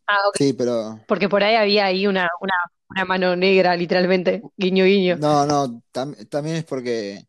Ah. 0.08 0.18
Sí, 0.38 0.54
pero. 0.54 1.00
Porque 1.08 1.30
por 1.30 1.44
ahí 1.44 1.56
había 1.56 1.86
ahí 1.86 2.08
una, 2.08 2.30
una, 2.42 2.54
una 2.90 3.06
mano 3.06 3.36
negra, 3.36 3.76
literalmente. 3.76 4.42
Guiño, 4.56 4.86
guiño. 4.86 5.18
No, 5.18 5.46
no, 5.46 5.84
tam- 5.94 6.28
también 6.30 6.56
es 6.58 6.64
porque 6.64 7.28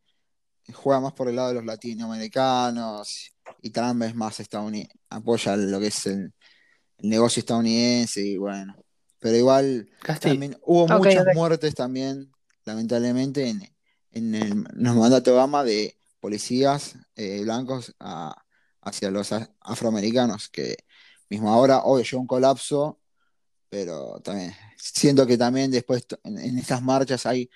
juega 0.73 1.01
más 1.01 1.13
por 1.15 1.29
el 1.29 1.37
lado 1.37 1.49
de 1.49 1.55
los 1.55 1.65
latinoamericanos 1.65 3.33
y 3.63 3.71
Trump 3.71 4.03
es 4.03 4.15
más 4.15 4.39
estadounidense, 4.41 4.93
apoya 5.11 5.57
lo 5.57 5.81
que 5.81 5.87
es 5.89 6.07
el, 6.07 6.33
el 6.99 7.09
negocio 7.09 7.41
estadounidense 7.41 8.21
y 8.21 8.37
bueno, 8.37 8.77
pero 9.19 9.37
igual 9.37 9.89
también 10.31 10.59
hubo 10.63 10.87
muchas 10.99 11.25
muertes 11.35 11.75
también, 11.75 12.31
lamentablemente, 12.65 13.49
en, 13.49 13.63
en 14.13 14.35
el, 14.35 14.55
mandatos 14.77 15.25
de 15.25 15.31
Obama 15.33 15.65
de 15.65 15.97
policías 16.21 16.97
eh, 17.17 17.41
blancos 17.43 17.95
a- 17.99 18.37
hacia 18.83 19.11
los 19.11 19.33
a- 19.33 19.51
afroamericanos, 19.61 20.49
que 20.49 20.77
mismo 21.29 21.51
ahora, 21.51 21.83
hoy 21.85 22.05
llegó 22.05 22.21
un 22.21 22.27
colapso, 22.27 22.99
pero 23.69 24.21
también 24.21 24.55
siento 24.77 25.27
que 25.27 25.37
también 25.37 25.71
después 25.71 26.07
en, 26.25 26.39
en 26.39 26.59
estas 26.59 26.83
marchas 26.83 27.27
hay 27.27 27.51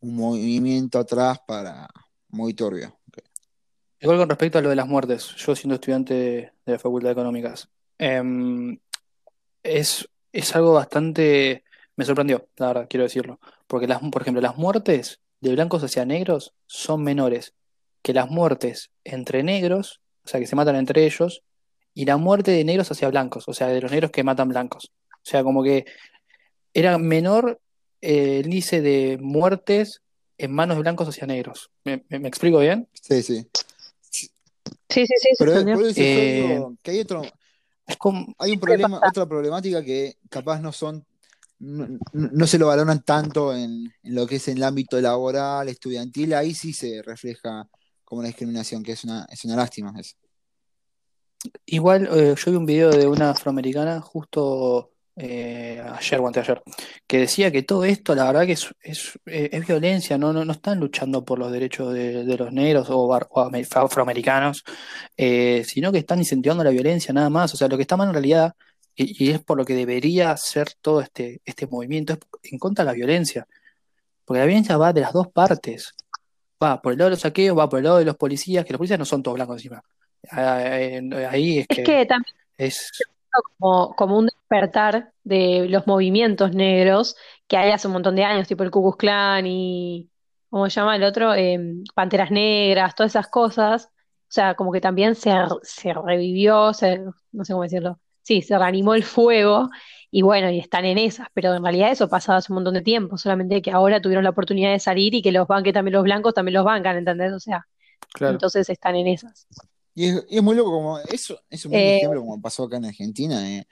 un 0.00 0.16
movimiento 0.16 0.98
atrás 0.98 1.40
para 1.46 1.88
muy 2.28 2.54
turbio. 2.54 2.96
igual 4.00 4.18
con 4.18 4.28
respecto 4.28 4.58
a 4.58 4.62
lo 4.62 4.68
de 4.68 4.76
las 4.76 4.86
muertes, 4.86 5.34
yo 5.36 5.56
siendo 5.56 5.74
estudiante 5.74 6.14
de, 6.14 6.52
de 6.64 6.72
la 6.72 6.78
Facultad 6.78 7.08
de 7.08 7.12
Económicas, 7.12 7.68
em, 7.98 8.78
es, 9.62 10.08
es 10.32 10.54
algo 10.56 10.72
bastante... 10.74 11.64
Me 11.96 12.04
sorprendió, 12.04 12.48
la 12.56 12.68
verdad, 12.68 12.86
quiero 12.88 13.02
decirlo. 13.02 13.40
Porque, 13.66 13.88
las, 13.88 14.00
por 14.00 14.22
ejemplo, 14.22 14.40
las 14.40 14.56
muertes 14.56 15.20
de 15.40 15.52
blancos 15.52 15.82
hacia 15.82 16.04
negros 16.04 16.54
son 16.66 17.02
menores 17.02 17.54
que 18.02 18.12
las 18.14 18.30
muertes 18.30 18.92
entre 19.02 19.42
negros, 19.42 20.00
o 20.24 20.28
sea, 20.28 20.38
que 20.38 20.46
se 20.46 20.54
matan 20.54 20.76
entre 20.76 21.04
ellos, 21.04 21.42
y 21.98 22.04
la 22.04 22.16
muerte 22.16 22.52
de 22.52 22.62
negros 22.62 22.88
hacia 22.92 23.08
blancos, 23.08 23.48
o 23.48 23.52
sea, 23.52 23.66
de 23.66 23.80
los 23.80 23.90
negros 23.90 24.12
que 24.12 24.22
matan 24.22 24.48
blancos. 24.50 24.92
O 25.10 25.24
sea, 25.24 25.42
como 25.42 25.64
que 25.64 25.84
era 26.72 26.96
menor 26.96 27.60
eh, 28.00 28.38
el 28.38 28.46
índice 28.46 28.80
de 28.80 29.18
muertes 29.20 30.00
en 30.38 30.52
manos 30.52 30.76
de 30.76 30.82
blancos 30.82 31.08
hacia 31.08 31.26
negros. 31.26 31.72
¿Me, 31.82 32.04
me- 32.08 32.20
me 32.20 32.28
explico 32.28 32.60
bien? 32.60 32.86
Sí, 32.92 33.20
sí. 33.24 33.48
Sí, 34.12 34.28
sí, 34.88 35.06
sí, 35.08 35.28
se 35.30 35.44
Pero 35.44 35.54
eso 35.54 35.64
yo 35.64 36.70
Eh, 36.70 36.76
que 36.84 36.90
hay 36.92 37.00
otro, 37.00 37.22
es 37.84 37.96
como... 37.96 38.32
hay 38.38 38.52
un 38.52 38.58
¿Qué 38.60 38.66
problema, 38.66 39.00
otra 39.04 39.26
problemática 39.26 39.82
que 39.82 40.18
capaz 40.30 40.60
no 40.60 40.70
son, 40.70 41.04
no, 41.58 41.88
no- 41.88 42.30
no 42.32 42.46
se 42.46 42.60
lo 42.60 42.68
valoran 42.68 43.02
tanto 43.02 43.52
en, 43.56 43.92
en 44.04 44.14
lo 44.14 44.24
que 44.24 44.36
es 44.36 44.46
en 44.46 44.58
el 44.58 44.62
ámbito 44.62 45.00
laboral, 45.00 45.68
estudiantil, 45.68 46.32
ahí 46.34 46.54
sí 46.54 46.72
se 46.72 47.02
refleja 47.02 47.68
como 48.04 48.20
una 48.20 48.28
discriminación, 48.28 48.84
que 48.84 48.92
es 48.92 49.02
una, 49.02 49.26
es 49.32 49.44
una 49.44 49.56
lástima 49.56 49.92
eso. 49.98 50.14
Igual 51.66 52.08
eh, 52.12 52.34
yo 52.36 52.50
vi 52.50 52.56
un 52.56 52.66
video 52.66 52.90
de 52.90 53.06
una 53.06 53.30
afroamericana 53.30 54.00
justo 54.00 54.90
eh, 55.16 55.82
ayer 55.84 56.20
o 56.20 56.26
anteayer, 56.26 56.62
que 57.06 57.18
decía 57.18 57.50
que 57.50 57.62
todo 57.62 57.84
esto, 57.84 58.14
la 58.14 58.24
verdad 58.24 58.46
que 58.46 58.52
es, 58.52 58.68
es, 58.80 59.18
eh, 59.26 59.50
es 59.52 59.66
violencia, 59.66 60.18
no, 60.18 60.32
no, 60.32 60.44
no 60.44 60.52
están 60.52 60.78
luchando 60.80 61.24
por 61.24 61.38
los 61.38 61.50
derechos 61.52 61.92
de, 61.92 62.24
de 62.24 62.36
los 62.36 62.52
negros 62.52 62.88
o, 62.90 63.12
afroamericanos, 63.14 64.64
sino 65.16 65.92
que 65.92 65.98
están 65.98 66.18
incentivando 66.20 66.64
la 66.64 66.70
violencia 66.70 67.12
nada 67.14 67.30
más. 67.30 67.54
O 67.54 67.56
sea, 67.56 67.68
lo 67.68 67.76
que 67.76 67.82
está 67.82 67.96
mal 67.96 68.08
en 68.08 68.14
realidad, 68.14 68.54
y, 68.94 69.24
y 69.26 69.30
es 69.30 69.40
por 69.42 69.56
lo 69.56 69.64
que 69.64 69.74
debería 69.74 70.36
ser 70.36 70.72
todo 70.80 71.00
este, 71.00 71.40
este 71.44 71.66
movimiento, 71.66 72.14
es 72.14 72.52
en 72.52 72.58
contra 72.58 72.84
de 72.84 72.90
la 72.90 72.94
violencia. 72.94 73.46
Porque 74.24 74.40
la 74.40 74.46
violencia 74.46 74.76
va 74.76 74.92
de 74.92 75.00
las 75.02 75.12
dos 75.12 75.28
partes. 75.28 75.94
Va 76.62 76.82
por 76.82 76.92
el 76.92 76.98
lado 76.98 77.10
de 77.10 77.12
los 77.12 77.20
saqueos, 77.20 77.58
va 77.58 77.68
por 77.68 77.78
el 77.78 77.84
lado 77.84 77.98
de 77.98 78.04
los 78.04 78.16
policías, 78.16 78.64
que 78.64 78.72
los 78.72 78.78
policías 78.78 78.98
no 78.98 79.04
son 79.04 79.22
todos 79.22 79.36
blancos 79.36 79.56
encima. 79.56 79.82
Ah, 80.30 80.60
eh, 80.62 81.00
Ahí 81.30 81.58
es 81.60 81.66
Es 81.68 81.76
que 81.76 81.82
que 81.82 82.06
también 82.06 82.34
es... 82.56 82.90
como, 83.58 83.94
como 83.94 84.18
un 84.18 84.26
despertar 84.26 85.12
de 85.24 85.66
los 85.68 85.86
movimientos 85.86 86.54
negros 86.54 87.16
que 87.46 87.56
hay 87.56 87.70
hace 87.70 87.86
un 87.86 87.94
montón 87.94 88.16
de 88.16 88.24
años, 88.24 88.48
tipo 88.48 88.62
el 88.62 88.70
Ku 88.70 88.82
Klux 88.82 88.96
Klan 88.98 89.46
y, 89.46 90.10
¿cómo 90.50 90.68
se 90.68 90.80
llama 90.80 90.96
el 90.96 91.04
otro? 91.04 91.34
Eh, 91.34 91.58
Panteras 91.94 92.30
Negras, 92.30 92.94
todas 92.94 93.12
esas 93.12 93.28
cosas. 93.28 93.86
O 93.86 94.30
sea, 94.30 94.54
como 94.54 94.72
que 94.72 94.80
también 94.80 95.14
se, 95.14 95.30
se 95.62 95.94
revivió, 95.94 96.74
se, 96.74 96.98
no 97.32 97.44
sé 97.44 97.52
cómo 97.54 97.62
decirlo. 97.62 97.98
Sí, 98.22 98.42
se 98.42 98.58
reanimó 98.58 98.94
el 98.94 99.04
fuego 99.04 99.70
y 100.10 100.20
bueno, 100.22 100.50
y 100.50 100.58
están 100.58 100.84
en 100.84 100.98
esas, 100.98 101.28
pero 101.32 101.54
en 101.54 101.62
realidad 101.62 101.90
eso 101.90 102.08
pasaba 102.10 102.38
hace 102.38 102.52
un 102.52 102.56
montón 102.56 102.74
de 102.74 102.82
tiempo, 102.82 103.16
solamente 103.16 103.62
que 103.62 103.70
ahora 103.70 104.02
tuvieron 104.02 104.24
la 104.24 104.30
oportunidad 104.30 104.70
de 104.72 104.78
salir 104.80 105.14
y 105.14 105.22
que 105.22 105.32
los 105.32 105.46
banque 105.46 105.72
también 105.72 105.94
los 105.94 106.02
blancos 106.02 106.34
también 106.34 106.54
los 106.54 106.64
bancan, 106.64 106.96
¿entendés? 106.98 107.32
O 107.32 107.40
sea, 107.40 107.66
Claro. 108.12 108.32
entonces 108.34 108.68
están 108.68 108.96
en 108.96 109.06
esas. 109.06 109.46
Y 109.98 110.06
es, 110.08 110.24
y 110.28 110.36
es 110.38 110.42
muy 110.42 110.54
loco 110.56 110.70
como 110.72 110.98
eso, 111.00 111.40
es 111.50 111.64
un 111.66 111.72
buen 111.72 111.88
Eh, 111.88 111.98
ejemplo 111.98 112.20
como 112.20 112.40
pasó 112.40 112.64
acá 112.64 112.76
en 112.76 112.86
Argentina, 112.86 113.48
eh, 113.50 113.66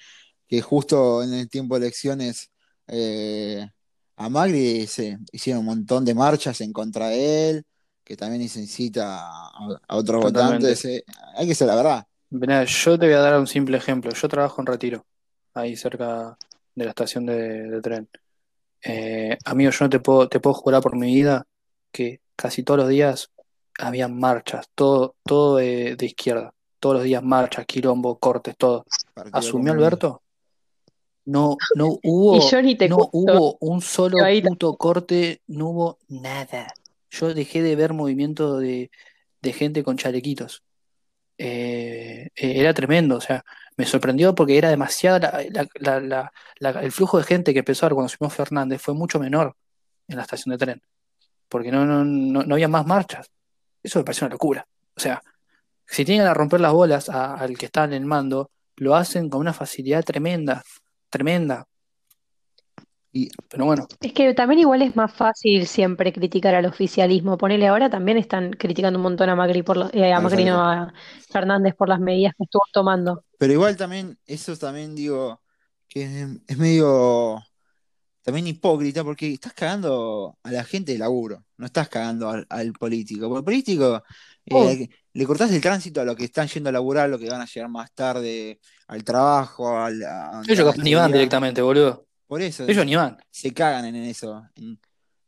que 0.49 0.63
justo 0.63 1.23
en 1.25 1.35
el 1.35 1.49
tiempo 1.51 1.79
de 1.79 1.87
elecciones 1.87 2.53
eh, 2.89 3.69
a 4.17 4.29
Magri 4.31 4.87
se 4.89 5.19
hicieron 5.33 5.61
un 5.61 5.67
montón 5.67 6.05
de 6.07 6.15
marchas 6.15 6.61
en 6.63 6.73
contra 6.73 7.09
de 7.11 7.51
él, 7.51 7.65
que 8.05 8.17
también 8.17 8.43
incita 8.43 9.19
a, 9.29 9.51
a 9.89 9.97
otros 9.97 10.21
Totalmente. 10.21 10.23
votantes. 10.23 10.85
eh, 10.87 11.05
Hay 11.37 11.47
que 11.49 11.55
ser 11.57 11.69
la 11.69 11.77
verdad. 11.77 12.07
Mirá, 12.31 12.65
yo 12.65 12.99
te 12.99 13.07
voy 13.07 13.15
a 13.15 13.19
dar 13.21 13.39
un 13.39 13.47
simple 13.47 13.77
ejemplo. 13.77 14.11
Yo 14.13 14.29
trabajo 14.29 14.61
en 14.61 14.67
Retiro, 14.67 15.07
ahí 15.55 15.77
cerca 15.77 16.37
de 16.75 16.85
la 16.85 16.91
estación 16.91 17.25
de, 17.27 17.71
de 17.71 17.81
tren. 17.81 18.09
Eh, 18.83 19.39
amigo, 19.45 19.71
yo 19.73 19.87
no 19.87 19.91
te 19.91 20.01
puedo, 20.01 20.29
te 20.29 20.41
puedo 20.41 20.55
jurar 20.55 20.83
por 20.83 20.97
mi 20.97 21.15
vida 21.15 21.47
que 21.93 22.21
casi 22.37 22.63
todos 22.65 22.81
los 22.81 22.89
días 22.91 23.31
había 23.79 24.09
marchas, 24.09 24.69
todo, 24.75 25.17
todo 25.25 25.57
de, 25.57 25.97
de 25.97 26.07
izquierda. 26.07 26.53
Todos 26.79 26.97
los 26.97 27.05
días 27.05 27.23
marchas, 27.23 27.65
quilombo, 27.67 28.19
cortes, 28.19 28.57
todo. 28.57 28.85
Partido 29.15 29.39
¿Asumió 29.39 29.73
Comunista. 29.73 29.87
Alberto? 29.87 30.23
No, 31.25 31.57
no 31.75 31.99
Y 32.03 32.09
hubo, 32.11 32.51
yo 32.51 32.63
ni 32.63 32.77
te 32.77 32.89
no 32.89 32.97
cuento. 32.99 33.11
hubo 33.13 33.57
un 33.61 33.81
solo 33.81 34.19
puto 34.43 34.77
corte, 34.77 35.41
no 35.49 35.69
hubo 35.71 35.99
nada. 36.09 36.69
Yo 37.11 37.35
dejé 37.35 37.63
de 37.63 37.75
ver 37.75 37.93
movimiento 37.95 38.59
de, 38.59 38.91
de 39.43 39.53
gente 39.53 39.83
con 39.83 39.97
chalequitos. 39.97 40.63
Eh, 41.39 42.29
eh, 42.35 42.53
era 42.61 42.73
tremendo, 42.73 43.17
o 43.17 43.21
sea, 43.21 43.45
me 43.77 43.85
sorprendió 43.85 44.35
porque 44.35 44.57
era 44.57 44.71
demasiada 44.71 45.19
la- 45.19 45.45
la- 45.51 45.69
la- 45.81 46.01
la- 46.01 46.33
la- 46.73 46.81
el 46.83 46.93
flujo 46.93 47.19
de 47.19 47.25
gente 47.25 47.53
que 47.53 47.59
empezó 47.59 47.85
a 47.85 47.89
ver 47.89 47.95
cuando 47.95 48.09
subió 48.09 48.31
Fernández 48.31 48.81
fue 48.81 48.95
mucho 48.95 49.19
menor 49.19 49.55
en 50.09 50.17
la 50.17 50.23
estación 50.23 50.53
de 50.53 50.59
tren, 50.65 50.83
porque 51.49 51.71
no, 51.71 51.85
no, 51.85 52.05
no, 52.05 52.43
no 52.43 52.55
había 52.55 52.69
más 52.69 52.87
marchas. 52.87 53.31
Eso 53.87 54.01
me 54.01 54.05
pareció 54.05 54.27
una 54.27 54.35
locura. 54.35 54.67
O 54.97 55.01
sea, 55.01 55.23
si 55.87 56.05
tienen 56.05 56.27
a 56.27 56.35
romper 56.35 56.61
las 56.61 56.73
bolas 56.73 57.09
al 57.09 57.57
que 57.57 57.67
está 57.67 57.85
en 57.85 57.93
el 57.93 58.05
mando, 58.05 58.51
lo 58.79 58.97
hacen 58.97 59.31
con 59.31 59.41
una 59.41 59.53
facilidad 59.53 60.03
tremenda, 60.05 60.65
tremenda. 61.09 61.65
Y 63.13 63.31
Pero 63.49 63.65
bueno, 63.65 63.87
Es 64.01 64.13
que 64.13 64.35
también 64.35 64.59
igual 64.59 64.83
es 64.83 64.97
más 64.97 65.13
fácil 65.15 65.69
siempre 65.69 66.13
criticar 66.13 66.57
al 66.57 66.67
oficialismo. 66.67 67.39
Ponele 67.39 67.69
ahora 67.69 67.89
también 67.89 68.19
están 68.19 68.51
criticando 68.55 68.99
un 68.99 69.05
montón 69.05 69.29
a 69.31 69.37
Macri 69.37 69.63
por 69.63 69.77
los- 69.77 69.95
eh, 69.95 70.13
a 70.13 70.21
Macri 70.21 70.45
no, 70.45 70.61
a 70.69 70.93
Fernández 71.31 71.75
por 71.77 71.89
las 71.89 72.01
medidas 72.01 72.35
que 72.37 72.43
estuvo 72.43 72.65
tomando. 72.73 73.23
Pero 73.39 73.53
igual 73.53 73.77
también, 73.77 74.19
eso 74.27 74.57
también 74.57 74.97
digo, 74.97 75.41
que 75.89 76.03
es, 76.03 76.29
es 76.49 76.59
medio 76.59 77.41
también 78.27 78.49
hipócrita 78.49 79.05
porque 79.05 79.33
estás 79.33 79.53
cagando 79.53 80.37
a 80.43 80.51
la 80.51 80.65
gente 80.65 80.91
de 80.93 80.99
laburo, 80.99 81.45
no 81.59 81.67
estás 81.67 81.89
cagando 81.89 82.29
al, 82.29 82.45
al 82.51 82.73
político. 82.73 83.29
Porque 83.29 83.39
el 83.39 83.45
político 83.45 84.03
Oh, 84.51 84.69
eh, 84.69 84.89
le 85.13 85.27
cortás 85.27 85.51
el 85.53 85.61
tránsito 85.61 86.01
a 86.01 86.05
los 86.05 86.15
que 86.17 86.25
están 86.25 86.47
yendo 86.49 86.69
a 86.69 86.73
laburar, 86.73 87.09
los 87.09 87.21
que 87.21 87.29
van 87.31 87.41
a 87.41 87.47
llegar 87.47 87.69
más 87.69 87.93
tarde 87.93 88.61
al 88.89 89.03
trabajo, 89.03 89.77
al, 89.79 90.01
a 90.05 90.43
ellos 90.47 90.77
a 90.79 90.83
ni 90.83 90.95
van 90.95 91.11
directamente, 91.11 91.63
boludo. 91.63 92.07
Por 92.29 92.43
eso 92.43 92.65
Ellos 92.65 92.85
ni 92.85 92.95
van. 92.97 93.17
se 93.31 93.53
cagan 93.53 93.85
en 93.87 93.97
eso. 93.97 94.43
En- 94.57 94.79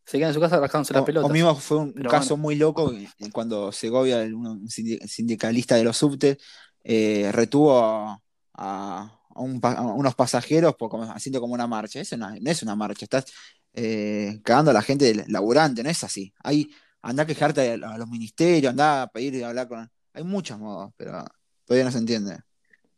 Se 0.04 0.18
quedan 0.18 0.30
en 0.30 0.34
su 0.34 0.40
casa 0.40 0.58
rascándose 0.58 0.92
las 0.94 1.02
O, 1.02 1.26
o 1.26 1.28
mismo 1.28 1.54
fue 1.54 1.78
un, 1.78 1.92
Pero 1.92 2.10
caso 2.10 2.30
bueno, 2.36 2.42
muy 2.42 2.56
loco 2.56 2.92
cuando 3.32 3.70
Segovia, 3.72 4.18
un 4.18 4.66
sindi- 4.68 5.04
sindicalista 5.06 5.74
de 5.76 5.84
los 5.84 5.96
subtes, 5.96 6.38
eh, 6.84 7.30
retuvo 7.32 7.78
a, 7.78 8.20
a- 8.54 9.17
a 9.38 9.42
un 9.42 9.60
pa- 9.60 9.72
a 9.74 9.82
unos 9.82 10.14
pasajeros 10.14 10.74
por, 10.76 10.90
como- 10.90 11.04
haciendo 11.04 11.40
como 11.40 11.54
una 11.54 11.66
marcha. 11.66 12.00
Eso 12.00 12.16
no, 12.16 12.28
no 12.30 12.50
es 12.50 12.62
una 12.62 12.76
marcha, 12.76 13.04
estás 13.04 13.26
eh, 13.74 14.40
cagando 14.44 14.70
a 14.70 14.74
la 14.74 14.82
gente 14.82 15.04
del- 15.06 15.24
laburante, 15.28 15.82
no 15.82 15.90
es 15.90 16.02
así. 16.04 16.32
Hay, 16.42 16.68
anda 17.02 17.22
a 17.22 17.26
quejarte 17.26 17.78
a, 17.82 17.94
a 17.94 17.98
los 17.98 18.08
ministerios, 18.08 18.70
anda 18.70 19.02
a 19.02 19.06
pedir 19.08 19.34
y 19.34 19.42
hablar 19.42 19.68
con. 19.68 19.90
Hay 20.14 20.24
muchos 20.24 20.58
modos, 20.58 20.92
pero 20.96 21.24
todavía 21.64 21.84
no 21.84 21.92
se 21.92 21.98
entiende. 21.98 22.38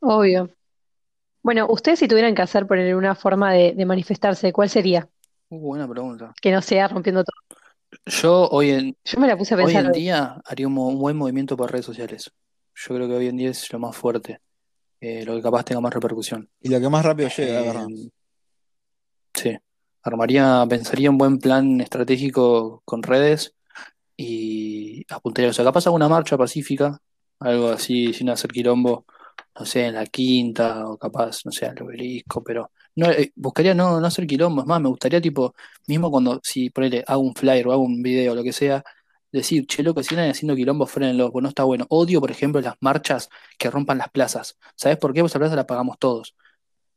obvio. 0.00 0.50
Bueno, 1.42 1.66
ustedes 1.70 1.98
si 1.98 2.09
tuvieran 2.09 2.35
que 2.35 2.42
hacer 2.42 2.66
poner 2.66 2.94
una 2.94 3.14
forma 3.14 3.53
de, 3.53 3.72
de 3.74 3.87
manifestarse, 3.87 4.53
¿cuál 4.53 4.68
sería? 4.70 5.09
uh, 5.48 5.59
buena 5.59 5.88
pregunta. 5.88 6.33
Que 6.40 6.50
no 6.53 6.61
sea 6.62 6.87
rompiendo 6.88 7.24
todo. 7.24 7.59
Yo 8.07 8.48
hoy 8.50 8.70
en, 8.70 8.96
Yo 9.05 9.18
me 9.20 9.26
la 9.26 9.37
puse 9.37 9.55
a 9.55 9.57
hoy 9.57 9.64
pensar 9.64 9.85
en 9.87 9.90
hoy. 9.90 10.00
día 10.00 10.40
haría 10.44 10.66
un, 10.68 10.76
un 10.79 10.98
buen 10.98 11.16
movimiento 11.16 11.57
por 11.57 11.72
redes 11.72 11.87
sociales. 11.87 12.31
Yo 12.74 12.94
creo 12.94 13.09
que 13.09 13.14
hoy 13.14 13.26
en 13.29 13.37
día 13.37 13.50
es 13.50 13.72
lo 13.72 13.79
más 13.79 13.96
fuerte, 13.96 14.40
eh, 15.00 15.24
lo 15.24 15.34
que 15.34 15.42
capaz 15.42 15.64
tenga 15.64 15.80
más 15.80 15.94
repercusión. 15.94 16.48
Y 16.60 16.68
lo 16.68 16.80
que 16.80 16.88
más 16.88 17.04
rápido 17.04 17.28
llega, 17.28 17.62
verdad. 17.62 17.86
Eh, 17.90 18.10
sí, 19.34 19.58
armaría, 20.02 20.64
pensaría 20.68 21.10
un 21.10 21.18
buen 21.18 21.38
plan 21.38 21.80
estratégico 21.80 22.82
con 22.84 23.02
redes 23.02 23.54
y 24.16 25.04
apuntaría, 25.08 25.50
o 25.50 25.52
sea, 25.52 25.64
capaz 25.64 25.86
alguna 25.86 26.08
marcha 26.08 26.36
pacífica, 26.36 27.00
algo 27.38 27.70
así, 27.70 28.12
sin 28.12 28.28
hacer 28.28 28.50
quilombo, 28.50 29.06
no 29.58 29.64
sé, 29.64 29.86
en 29.86 29.94
la 29.94 30.04
quinta 30.06 30.86
o 30.86 30.98
capaz, 30.98 31.44
no 31.46 31.52
sé, 31.52 31.66
al 31.66 31.82
obelisco, 31.82 32.42
pero 32.42 32.70
no, 32.96 33.10
eh, 33.10 33.32
buscaría 33.36 33.74
no, 33.74 34.00
no 34.00 34.06
hacer 34.06 34.26
quilombo, 34.26 34.60
es 34.60 34.66
más, 34.66 34.80
me 34.80 34.88
gustaría 34.90 35.20
tipo, 35.20 35.54
mismo 35.86 36.10
cuando, 36.10 36.40
si 36.42 36.68
ponele, 36.70 37.02
hago 37.06 37.22
un 37.22 37.34
flyer 37.34 37.66
o 37.68 37.72
hago 37.72 37.82
un 37.82 38.02
video 38.02 38.32
o 38.32 38.34
lo 38.34 38.42
que 38.42 38.52
sea, 38.52 38.84
decir, 39.32 39.66
che, 39.66 39.82
loco, 39.82 40.02
si 40.02 40.14
andan 40.14 40.30
haciendo 40.30 40.54
quilombo, 40.56 40.86
frenenlo, 40.86 41.30
pues 41.30 41.42
no 41.42 41.48
está 41.48 41.64
bueno. 41.64 41.86
Odio, 41.88 42.20
por 42.20 42.30
ejemplo, 42.30 42.60
las 42.60 42.74
marchas 42.80 43.28
que 43.58 43.70
rompan 43.70 43.98
las 43.98 44.08
plazas. 44.10 44.58
¿Sabes 44.76 44.98
por 44.98 45.12
qué? 45.12 45.20
Pues 45.20 45.32
la 45.34 45.40
plaza 45.40 45.56
la 45.56 45.66
pagamos 45.66 45.98
todos 45.98 46.34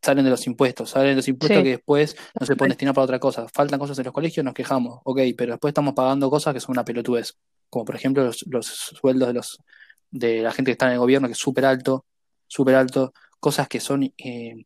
salen 0.01 0.25
de 0.25 0.31
los 0.31 0.45
impuestos, 0.47 0.89
salen 0.89 1.11
de 1.11 1.15
los 1.15 1.27
impuestos 1.29 1.59
Sí. 1.59 1.63
que 1.63 1.69
después 1.69 2.17
no 2.37 2.45
se 2.45 2.57
pueden 2.57 2.71
destinar 2.71 2.93
para 2.93 3.05
otra 3.05 3.19
cosa. 3.19 3.47
Faltan 3.47 3.79
cosas 3.79 3.97
en 3.99 4.03
los 4.03 4.13
colegios, 4.13 4.43
nos 4.43 4.53
quejamos, 4.53 4.99
ok, 5.05 5.21
pero 5.37 5.53
después 5.53 5.69
estamos 5.69 5.93
pagando 5.93 6.29
cosas 6.29 6.53
que 6.53 6.59
son 6.59 6.73
una 6.73 6.83
pelotudez, 6.83 7.37
como 7.69 7.85
por 7.85 7.95
ejemplo 7.95 8.25
los, 8.25 8.43
los 8.49 8.65
sueldos 8.67 9.29
de 9.29 9.33
los 9.33 9.59
de 10.11 10.41
la 10.41 10.51
gente 10.51 10.69
que 10.69 10.73
está 10.73 10.87
en 10.87 10.91
el 10.93 10.99
gobierno, 10.99 11.29
que 11.29 11.31
es 11.31 11.37
súper 11.37 11.63
alto, 11.63 12.05
súper 12.47 12.75
alto, 12.75 13.13
cosas 13.39 13.69
que 13.69 13.79
son 13.79 14.03
eh, 14.17 14.65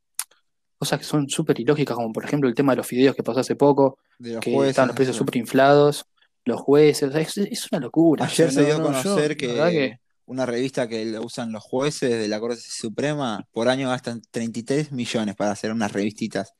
cosas 0.79 0.97
que 0.97 1.05
son 1.05 1.29
súper 1.29 1.59
ilógicas, 1.59 1.95
como 1.95 2.11
por 2.11 2.25
ejemplo 2.25 2.49
el 2.49 2.55
tema 2.55 2.71
de 2.71 2.77
los 2.77 2.87
fideos 2.87 3.15
que 3.15 3.21
pasó 3.21 3.41
hace 3.41 3.55
poco, 3.55 3.99
De 4.17 4.33
los 4.33 4.39
que 4.43 4.51
jueces. 4.55 4.71
estaban 4.71 4.87
los 4.87 4.95
precios 4.95 5.15
súper 5.15 5.37
inflados, 5.37 6.03
los 6.47 6.61
jueces, 6.61 7.09
o 7.09 7.11
sea, 7.11 7.21
es, 7.21 7.37
es 7.37 7.71
una 7.71 7.81
locura. 7.81 8.25
o 8.25 8.29
sea, 8.29 8.45
Ayer 8.47 8.53
se 8.53 8.65
dio 8.65 8.75
a 8.75 8.79
no, 8.79 8.85
conocer 8.85 9.37
que 9.37 9.47
que 9.47 9.99
una 10.25 10.45
revista 10.45 10.87
que 10.87 11.17
usan 11.19 11.51
los 11.51 11.63
jueces 11.63 12.09
de 12.09 12.27
la 12.27 12.39
Corte 12.39 12.59
Suprema 12.59 13.47
por 13.51 13.69
año 13.69 13.89
gastan 13.89 14.21
33 14.29 14.91
millones 14.91 15.35
para 15.35 15.51
hacer 15.51 15.71
unas 15.71 15.91
revistitas. 15.91 16.53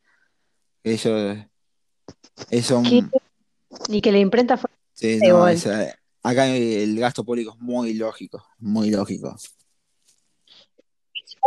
Ellos, 0.83 1.37
eso, 2.49 2.81
¿Qué? 2.83 3.03
Y 3.89 4.01
que 4.01 4.11
la 4.11 4.19
imprenta 4.19 4.55
fue 4.57 4.69
sí, 4.93 5.19
no, 5.19 5.47
es, 5.47 5.67
acá 6.23 6.47
el 6.47 6.97
gasto 6.97 7.25
público 7.25 7.53
es 7.55 7.59
muy 7.59 7.93
lógico, 7.93 8.45
muy 8.57 8.89
lógico. 8.89 9.35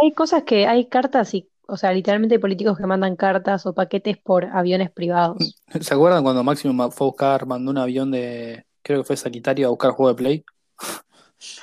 Hay 0.02 0.12
cosas 0.12 0.44
que 0.44 0.66
hay 0.66 0.88
cartas 0.88 1.34
y, 1.34 1.49
o 1.70 1.76
sea, 1.76 1.92
literalmente 1.92 2.34
hay 2.34 2.40
políticos 2.40 2.76
que 2.76 2.86
mandan 2.86 3.16
cartas 3.16 3.64
o 3.66 3.72
paquetes 3.74 4.18
por 4.18 4.44
aviones 4.44 4.90
privados. 4.90 5.56
¿Se 5.80 5.94
acuerdan 5.94 6.22
cuando 6.22 6.42
Máximo 6.44 6.90
fue 6.90 7.06
a 7.06 7.08
buscar, 7.08 7.46
mandó 7.46 7.70
un 7.70 7.78
avión 7.78 8.10
de, 8.10 8.64
creo 8.82 9.00
que 9.00 9.06
fue 9.06 9.16
sanitario 9.16 9.66
a 9.66 9.70
buscar 9.70 9.92
juego 9.92 10.10
de 10.10 10.14
Play? 10.16 10.44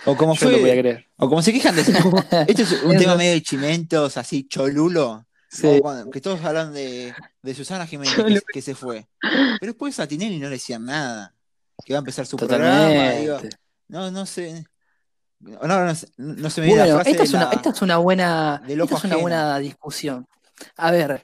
O 0.06 0.16
como 0.16 0.34
Yo 0.36 0.46
no 0.46 0.52
lo 0.54 0.58
podía 0.60 0.74
fue, 0.74 0.82
creer. 0.82 1.06
o 1.18 1.30
como 1.30 1.42
se 1.42 1.54
quejan 1.54 1.76
de 1.76 1.82
esto 2.48 2.62
es 2.64 2.84
un 2.84 2.98
tema 2.98 3.16
medio 3.16 3.34
de 3.34 3.42
chimentos, 3.42 4.18
así 4.18 4.48
cholulo, 4.48 5.26
Sí, 5.50 5.80
cuando- 5.82 6.10
que 6.12 6.20
todos 6.20 6.44
hablan 6.44 6.74
de, 6.74 7.14
de 7.42 7.54
Susana 7.54 7.88
Jiménez 7.88 8.44
que, 8.52 8.62
se 8.62 8.76
fue. 8.76 9.08
Pero 9.22 9.72
después 9.72 9.98
a 10.00 10.08
Tinelli 10.08 10.40
no 10.40 10.46
le 10.48 10.56
decían 10.56 10.84
nada, 10.86 11.34
que 11.86 11.94
va 11.94 12.00
a 12.00 12.02
empezar 12.02 12.26
su 12.26 12.36
programa, 12.36 13.12
digo, 13.12 13.40
no, 13.88 14.12
no 14.12 14.26
sé. 14.26 14.66
No, 15.40 15.60
no, 15.68 15.86
no, 15.86 15.96
se- 15.96 16.08
no 16.18 16.50
se 16.50 16.62
me 16.62 16.68
viene 16.68 16.86
la 16.88 16.96
frase 16.96 17.12
esta 17.12 17.24
es 17.24 17.34
una, 17.34 17.46
la- 17.46 17.52
esta 17.52 17.70
es 17.70 17.82
una 17.82 17.98
buena, 17.98 18.62
esta 18.68 18.96
es 18.96 19.04
una 19.04 19.18
buena 19.18 19.60
discusión. 19.60 20.26
A 20.76 20.92
ver, 20.92 21.24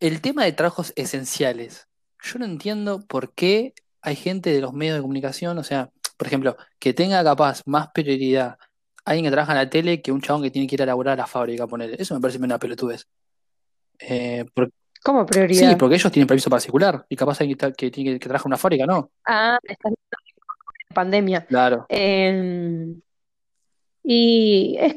el 0.00 0.20
tema 0.20 0.44
de 0.44 0.52
trabajos 0.52 0.92
esenciales. 0.96 1.88
Yo 2.22 2.38
no 2.38 2.44
entiendo 2.44 3.00
por 3.06 3.32
qué 3.34 3.74
hay 4.00 4.14
gente 4.16 4.50
de 4.50 4.60
los 4.60 4.72
medios 4.72 4.94
de 4.96 5.02
comunicación, 5.02 5.58
o 5.58 5.64
sea, 5.64 5.90
por 6.16 6.28
ejemplo, 6.28 6.56
que 6.78 6.94
tenga 6.94 7.22
capaz 7.24 7.62
más 7.66 7.88
prioridad 7.92 8.58
alguien 9.04 9.24
que 9.24 9.30
trabaja 9.32 9.52
en 9.52 9.58
la 9.58 9.68
tele 9.70 10.00
que 10.00 10.12
un 10.12 10.20
chabón 10.20 10.42
que 10.42 10.50
tiene 10.52 10.68
que 10.68 10.76
ir 10.76 10.82
a 10.82 10.86
laburar 10.86 11.14
a 11.14 11.22
la 11.22 11.26
fábrica, 11.26 11.66
poner. 11.66 12.00
Eso 12.00 12.14
me 12.14 12.20
parece 12.20 12.38
una 12.38 12.58
pelotudez. 12.60 13.06
Eh, 13.98 14.44
por- 14.54 14.70
¿Cómo 15.02 15.22
sí, 15.22 15.26
prioridad? 15.32 15.76
porque 15.78 15.96
ellos 15.96 16.12
tienen 16.12 16.28
permiso 16.28 16.48
para 16.48 16.60
circular 16.60 17.04
y 17.08 17.16
capaz 17.16 17.40
alguien 17.40 17.58
que, 17.58 17.66
está- 17.66 17.76
que 17.76 17.90
tiene 17.90 18.12
que, 18.12 18.18
que 18.20 18.28
trabaja 18.28 18.44
en 18.46 18.50
una 18.50 18.56
fábrica, 18.56 18.86
¿no? 18.86 19.10
Ah, 19.26 19.58
estás 19.64 19.90
en 19.92 20.94
pandemia. 20.94 21.44
Claro. 21.46 21.86
Eh, 21.88 22.94
y 24.02 24.76
es, 24.78 24.96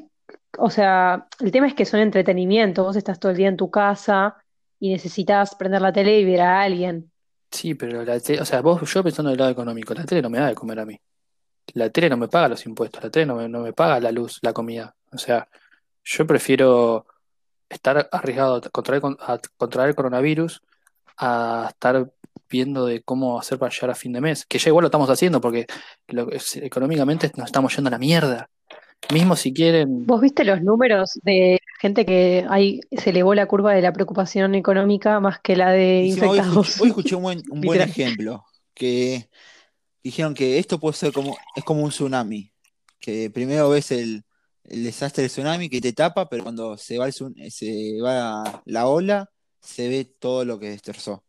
o 0.58 0.70
sea, 0.70 1.28
el 1.40 1.52
tema 1.52 1.68
es 1.68 1.74
que 1.74 1.86
son 1.86 2.00
entretenimiento. 2.00 2.84
Vos 2.84 2.96
estás 2.96 3.20
todo 3.20 3.32
el 3.32 3.38
día 3.38 3.48
en 3.48 3.58
tu 3.58 3.70
casa 3.70 4.38
y 4.80 4.90
necesitas 4.90 5.56
prender 5.56 5.82
la 5.82 5.94
tele 5.94 6.20
y 6.20 6.26
ver 6.26 6.42
a 6.42 6.62
alguien. 6.62 7.12
Sí, 7.52 7.76
pero 7.76 8.04
la 8.04 8.20
tele, 8.20 8.42
o 8.42 8.46
sea, 8.46 8.62
vos, 8.62 8.82
yo 8.92 9.04
pensando 9.04 9.30
del 9.30 9.40
lado 9.40 9.52
económico, 9.52 9.94
la 9.94 10.06
tele 10.06 10.22
no 10.22 10.30
me 10.30 10.40
da 10.40 10.48
de 10.48 10.56
comer 10.56 10.80
a 10.80 10.86
mí. 10.86 11.00
La 11.74 11.90
tele 11.90 12.10
no 12.10 12.18
me 12.18 12.28
paga 12.28 12.50
los 12.50 12.66
impuestos, 12.66 13.04
la 13.04 13.10
tele 13.10 13.26
no 13.26 13.36
me, 13.36 13.50
no 13.50 13.62
me 13.62 13.74
paga 13.74 14.00
la 14.00 14.12
luz, 14.12 14.40
la 14.42 14.54
comida. 14.54 14.96
O 15.12 15.18
sea, 15.18 15.48
yo 16.04 16.28
prefiero 16.28 17.06
estar 17.70 18.08
arriesgado 18.12 18.56
a 18.56 18.62
contraer, 18.70 19.02
contraer 19.58 19.90
el 19.90 19.96
coronavirus 19.96 20.62
a 21.18 21.68
estar 21.70 22.12
viendo 22.50 22.86
de 22.86 23.02
cómo 23.02 23.40
hacer 23.40 23.58
para 23.58 23.72
llegar 23.72 23.92
a 23.92 23.96
fin 23.96 24.14
de 24.14 24.22
mes. 24.22 24.46
Que 24.46 24.60
ya 24.60 24.70
igual 24.70 24.84
lo 24.84 24.88
estamos 24.88 25.10
haciendo 25.10 25.42
porque 25.42 25.66
económicamente 26.08 27.32
nos 27.36 27.48
estamos 27.48 27.76
yendo 27.76 27.88
a 27.88 27.92
la 27.92 27.98
mierda. 27.98 28.50
Mismo 29.14 29.36
si 29.36 29.54
quieren, 29.54 30.06
¿Vos 30.06 30.22
viste 30.22 30.44
los 30.44 30.62
números 30.62 31.20
de 31.24 31.60
gente 31.80 32.06
que 32.06 32.46
hay, 32.50 32.82
se 32.92 33.12
elevó 33.12 33.36
la 33.36 33.46
curva 33.46 33.74
de 33.74 33.82
la 33.82 33.94
preocupación 33.94 34.56
económica 34.56 35.20
más 35.20 35.40
que 35.40 35.56
la 35.56 35.72
de 35.72 36.02
hoy 36.02 36.10
infectados? 36.10 36.70
escuché, 36.70 36.84
hoy 36.84 36.90
escuché 36.90 37.16
un 37.16 37.24
buen, 37.24 37.44
un 37.50 37.62
buen 37.62 37.82
ejemplo, 37.82 38.44
que, 38.74 39.30
dijeron 40.04 40.34
que 40.34 40.60
esto 40.60 40.80
puede 40.80 40.96
ser 40.96 41.12
como, 41.12 41.36
es 41.56 41.64
como 41.64 41.84
un 41.84 41.90
tsunami, 41.90 42.52
que 43.00 43.30
primero 43.30 43.70
ves 43.70 43.92
el, 43.92 44.24
el 44.64 44.84
desastre 44.84 45.24
del 45.24 45.32
tsunami 45.32 45.70
que 45.70 45.82
te 45.82 45.94
tapa, 45.94 46.30
pero 46.30 46.44
cuando 46.44 46.78
se 46.78 46.98
va, 46.98 47.08
el 47.08 47.14
tsun- 47.14 47.50
se 47.50 48.02
va 48.02 48.64
la 48.66 48.88
ola, 48.88 49.30
se 49.62 49.88
ve 49.90 50.06
todo 50.06 50.46
lo 50.46 50.60
que 50.60 50.70
destrozó. 50.70 51.24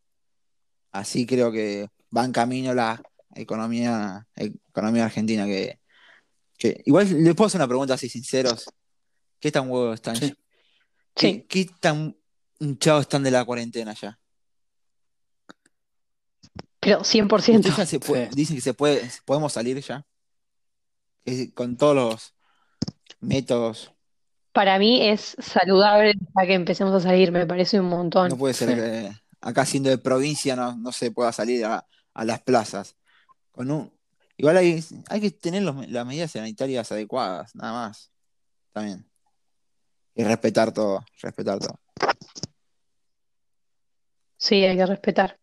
Así 0.92 1.26
creo 1.26 1.52
que 1.52 1.88
va 2.16 2.24
en 2.24 2.32
camino 2.32 2.74
la 2.74 3.02
economía, 3.34 4.26
economía 4.34 5.04
argentina, 5.06 5.46
que, 5.46 5.78
que 6.56 6.82
igual 6.86 7.06
les 7.22 7.34
puedo 7.34 7.46
hacer 7.46 7.58
una 7.60 7.68
pregunta 7.68 7.94
así 7.94 8.08
sinceros. 8.08 8.64
¿Qué 9.40 9.50
tan 9.52 9.68
huevos 9.70 9.94
están? 9.94 10.16
Sí. 10.16 10.34
¿Qué, 11.14 11.30
Sí. 11.32 11.46
qué 11.48 11.70
tan 11.80 12.16
hinchados 12.58 13.02
están 13.02 13.22
de 13.22 13.30
la 13.30 13.44
cuarentena 13.44 13.94
ya? 13.94 14.18
Pero 16.80 17.02
100%. 17.04 17.58
¿Ustedes 17.60 17.76
ya 17.76 17.86
se 17.86 18.00
puede- 18.00 18.28
Sí. 18.28 18.36
dicen 18.36 18.56
que 18.56 18.62
se 18.62 18.74
puede, 18.74 19.10
podemos 19.24 19.52
salir 19.52 19.80
ya? 19.80 20.06
Es- 21.24 21.52
con 21.52 21.76
todos 21.76 21.94
los 21.96 22.34
métodos. 23.20 23.92
Para 24.52 24.78
mí 24.78 25.06
es 25.08 25.36
saludable 25.38 26.14
a 26.34 26.46
que 26.46 26.54
empecemos 26.54 26.94
a 26.94 27.00
salir, 27.00 27.32
me 27.32 27.46
parece 27.46 27.80
un 27.80 27.86
montón. 27.88 28.28
No 28.28 28.38
puede 28.38 28.54
ser 28.54 28.68
Sí. 28.70 28.74
que 28.76 29.10
acá 29.40 29.66
siendo 29.66 29.90
de 29.90 29.98
provincia 29.98 30.56
no, 30.56 30.76
no 30.76 30.92
se 30.92 31.10
pueda 31.10 31.32
salir 31.32 31.64
a, 31.64 31.86
a 32.14 32.24
las 32.24 32.42
plazas. 32.42 32.96
Con 33.50 33.70
un, 33.70 33.92
igual 34.36 34.56
hay, 34.56 34.84
hay 35.08 35.20
que 35.20 35.30
tener 35.30 35.62
los- 35.62 35.88
las 35.88 36.06
medidas 36.06 36.30
sanitarias 36.32 36.90
adecuadas, 36.92 37.54
nada 37.54 37.72
más. 37.72 38.10
También. 38.72 39.06
Y 40.14 40.24
respetar 40.24 40.72
todo, 40.72 41.04
respetar 41.22 41.58
todo. 41.58 41.78
Sí, 44.36 44.64
hay 44.64 44.76
que 44.76 44.86
respetar. 44.86 45.38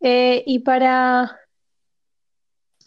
Eh, 0.00 0.42
y 0.46 0.60
para, 0.60 1.38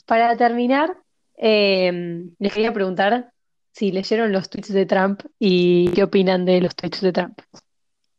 para 0.05 0.37
terminar, 0.37 0.97
eh, 1.37 2.25
les 2.37 2.53
quería 2.53 2.73
preguntar 2.73 3.33
si 3.71 3.91
leyeron 3.91 4.31
los 4.31 4.49
tweets 4.49 4.73
de 4.73 4.85
Trump 4.85 5.21
y 5.37 5.89
qué 5.91 6.03
opinan 6.03 6.45
de 6.45 6.61
los 6.61 6.75
tweets 6.75 7.01
de 7.01 7.11
Trump. 7.13 7.39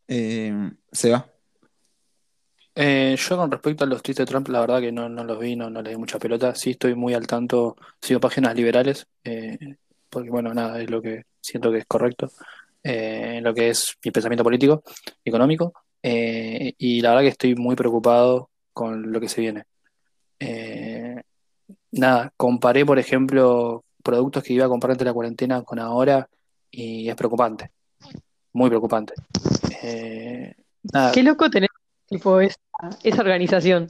Eh, 0.09 0.73
se 0.93 1.11
va. 1.11 1.30
Eh, 2.83 3.15
yo 3.19 3.37
con 3.37 3.51
respecto 3.51 3.85
a 3.85 3.87
los 3.87 4.03
tweets 4.03 4.21
de 4.21 4.25
Trump, 4.25 4.49
la 4.49 4.61
verdad 4.61 4.81
que 4.81 4.91
no, 4.91 5.07
no 5.07 5.23
los 5.23 5.39
vi, 5.39 5.55
no, 5.55 5.69
no 5.69 5.83
le 5.83 5.91
di 5.91 5.97
mucha 5.99 6.19
pelota. 6.19 6.55
Sí 6.55 6.71
estoy 6.71 6.95
muy 6.95 7.13
al 7.13 7.27
tanto, 7.27 7.77
sigo 8.01 8.21
páginas 8.21 8.57
liberales, 8.57 9.07
eh, 9.23 9.77
porque 10.09 10.31
bueno, 10.31 10.55
nada, 10.55 10.81
es 10.81 10.89
lo 10.89 11.03
que 11.03 11.25
siento 11.43 11.71
que 11.71 11.77
es 11.77 11.85
correcto, 11.85 12.31
eh, 12.83 13.41
lo 13.43 13.53
que 13.53 13.69
es 13.69 13.99
mi 14.03 14.11
pensamiento 14.11 14.45
político, 14.45 14.83
económico, 15.23 15.75
eh, 16.03 16.73
y 16.79 17.03
la 17.03 17.11
verdad 17.11 17.23
que 17.25 17.29
estoy 17.29 17.55
muy 17.55 17.77
preocupado 17.77 18.49
con 18.73 19.13
lo 19.13 19.21
que 19.21 19.29
se 19.29 19.43
viene. 19.43 19.65
Eh, 20.39 21.21
nada, 21.93 22.33
comparé, 22.35 22.87
por 22.87 22.99
ejemplo, 22.99 23.85
productos 24.03 24.43
que 24.43 24.55
iba 24.55 24.65
a 24.65 24.71
comprar 24.71 24.93
antes 24.93 25.05
de 25.05 25.11
la 25.11 25.15
cuarentena 25.15 25.63
con 25.65 25.81
ahora, 25.81 26.27
y 26.71 27.11
es 27.11 27.15
preocupante, 27.15 27.73
muy 28.55 28.71
preocupante. 28.71 29.13
Nada, 30.83 31.13
Qué 31.13 31.23
loco 31.23 31.51
tener 31.51 31.69
tipo 32.09 32.41
esa, 32.41 32.57
esa 33.03 33.21
organización, 33.23 33.89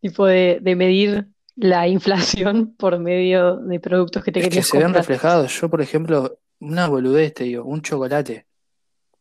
tipo 0.00 0.26
de, 0.26 0.58
de 0.60 0.76
medir 0.76 1.28
la 1.56 1.88
inflación 1.88 2.74
por 2.78 2.98
medio 2.98 3.56
de 3.56 3.80
productos 3.80 4.22
que 4.24 4.32
te 4.32 4.40
Es 4.40 4.48
que 4.48 4.62
se 4.62 4.76
ven 4.78 4.86
comprar. 4.86 5.04
reflejados. 5.04 5.60
Yo, 5.60 5.68
por 5.68 5.80
ejemplo, 5.80 6.38
una 6.60 6.88
boludez, 6.88 7.34
te 7.34 7.44
digo, 7.44 7.64
un 7.64 7.82
chocolate. 7.82 8.46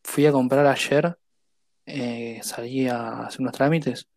Fui 0.04 0.26
a 0.26 0.32
comprar 0.32 0.66
ayer, 0.66 1.18
eh, 1.86 2.40
salí 2.44 2.88
a 2.88 3.26
hacer 3.26 3.42
unos 3.42 3.54
trámites, 3.54 4.08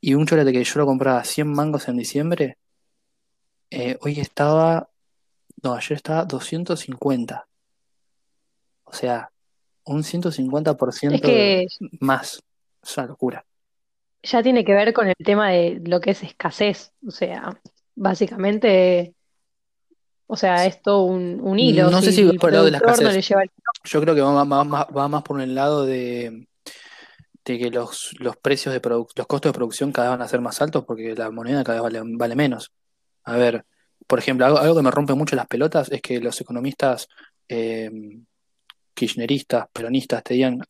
y 0.00 0.14
un 0.14 0.26
chocolate 0.26 0.52
que 0.52 0.64
yo 0.64 0.80
lo 0.80 0.86
compraba 0.86 1.20
a 1.20 1.24
100 1.24 1.48
mangos 1.48 1.88
en 1.88 1.96
diciembre, 1.96 2.58
eh, 3.70 3.96
hoy 4.02 4.20
estaba, 4.20 4.88
no, 5.62 5.74
ayer 5.74 5.92
estaba 5.96 6.24
250. 6.24 7.46
O 8.84 8.92
sea, 8.92 9.30
un 9.84 10.00
Es 10.00 10.12
150% 10.14 11.20
que 11.20 11.66
más. 12.00 12.42
Es 12.82 12.96
una 12.98 13.06
locura. 13.06 13.44
Ya 14.22 14.42
tiene 14.42 14.64
que 14.64 14.74
ver 14.74 14.92
con 14.92 15.08
el 15.08 15.14
tema 15.22 15.50
de 15.50 15.80
lo 15.84 16.00
que 16.00 16.10
es 16.12 16.22
escasez. 16.22 16.92
O 17.06 17.10
sea, 17.10 17.60
básicamente, 17.94 19.14
o 20.26 20.36
sea, 20.36 20.66
es 20.66 20.80
todo 20.82 21.04
un, 21.04 21.40
un 21.42 21.58
hilo. 21.58 21.90
No 21.90 22.00
sé 22.02 22.12
Si 22.12 22.24
va 22.24 22.32
por 22.34 22.50
el 22.50 22.54
lado 22.54 22.64
de 22.66 22.70
la 22.72 22.78
no 22.78 22.86
escasez. 22.92 23.30
el... 23.30 23.50
Yo 23.84 24.00
creo 24.00 24.14
que 24.14 24.20
va, 24.20 24.44
va- 24.44 24.64
va- 24.64 24.84
va 24.96 25.08
más 25.08 25.22
por 25.22 25.40
el 25.40 25.54
lado 25.54 25.84
de, 25.84 26.46
de 27.44 27.58
que 27.58 27.70
los, 27.70 28.14
los 28.18 28.36
precios 28.36 28.72
de 28.74 28.80
los 28.88 29.26
costos 29.26 29.52
de 29.52 29.56
producción 29.56 29.92
cada 29.92 30.10
vez 30.10 30.18
van 30.18 30.24
a 30.24 30.28
ser 30.28 30.40
más 30.40 30.60
altos 30.62 30.84
porque 30.84 31.14
la 31.14 31.30
moneda 31.30 31.64
cada 31.64 31.82
vez 31.82 31.92
vale, 31.92 32.16
vale 32.16 32.36
menos. 32.36 32.72
A 33.24 33.36
ver, 33.36 33.64
por 34.06 34.18
ejemplo, 34.18 34.46
algo, 34.46 34.58
algo 34.58 34.76
que 34.76 34.82
me 34.82 34.90
rompe 34.90 35.14
mucho 35.14 35.36
las 35.36 35.46
pelotas 35.46 35.90
es 35.90 36.00
que 36.00 36.20
los 36.20 36.40
economistas 36.40 37.08
eh, 37.48 37.90
kirchneristas, 38.94 39.66
peronistas, 39.72 40.22
te 40.22 40.34
digan 40.34 40.60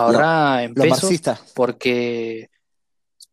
ahorrá, 0.00 0.18
ahorrá 0.52 0.62
en 0.64 0.74
Los 0.74 0.84
pesos 0.84 1.02
marxistas. 1.02 1.52
porque 1.54 2.50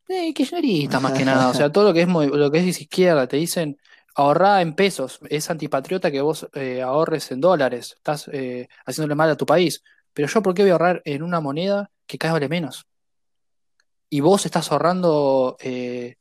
eh, 0.08 0.34
kirchneristas 0.34 1.02
más 1.02 1.14
que 1.14 1.26
nada, 1.26 1.50
o 1.50 1.54
sea, 1.54 1.72
todo 1.72 1.86
lo 1.86 1.94
que 1.94 2.02
es 2.02 2.08
lo 2.08 2.52
que 2.52 2.60
es 2.60 2.82
izquierda, 2.82 3.28
te 3.28 3.38
dicen 3.38 3.78
ahorrá 4.18 4.62
en 4.62 4.74
pesos, 4.74 5.20
es 5.30 5.50
antipatriota 5.50 6.10
que 6.10 6.22
vos 6.22 6.48
eh, 6.56 6.82
ahorres 6.82 7.32
en 7.32 7.40
dólares, 7.40 7.94
estás 7.98 8.28
eh, 8.34 8.68
haciéndole 8.86 9.14
mal 9.14 9.30
a 9.30 9.38
tu 9.38 9.46
país, 9.46 9.84
pero 10.12 10.28
yo 10.28 10.42
¿por 10.42 10.56
qué 10.56 10.64
voy 10.64 10.72
a 10.72 10.74
ahorrar 10.74 11.02
en 11.06 11.22
una 11.22 11.40
moneda 11.40 11.92
que 12.08 12.18
cada 12.18 12.34
vez 12.34 12.42
vale 12.42 12.50
menos? 12.50 12.88
Y 14.10 14.22
vos 14.22 14.46
estás 14.46 14.72
ahorrando 14.72 15.56
eh, 15.60 16.16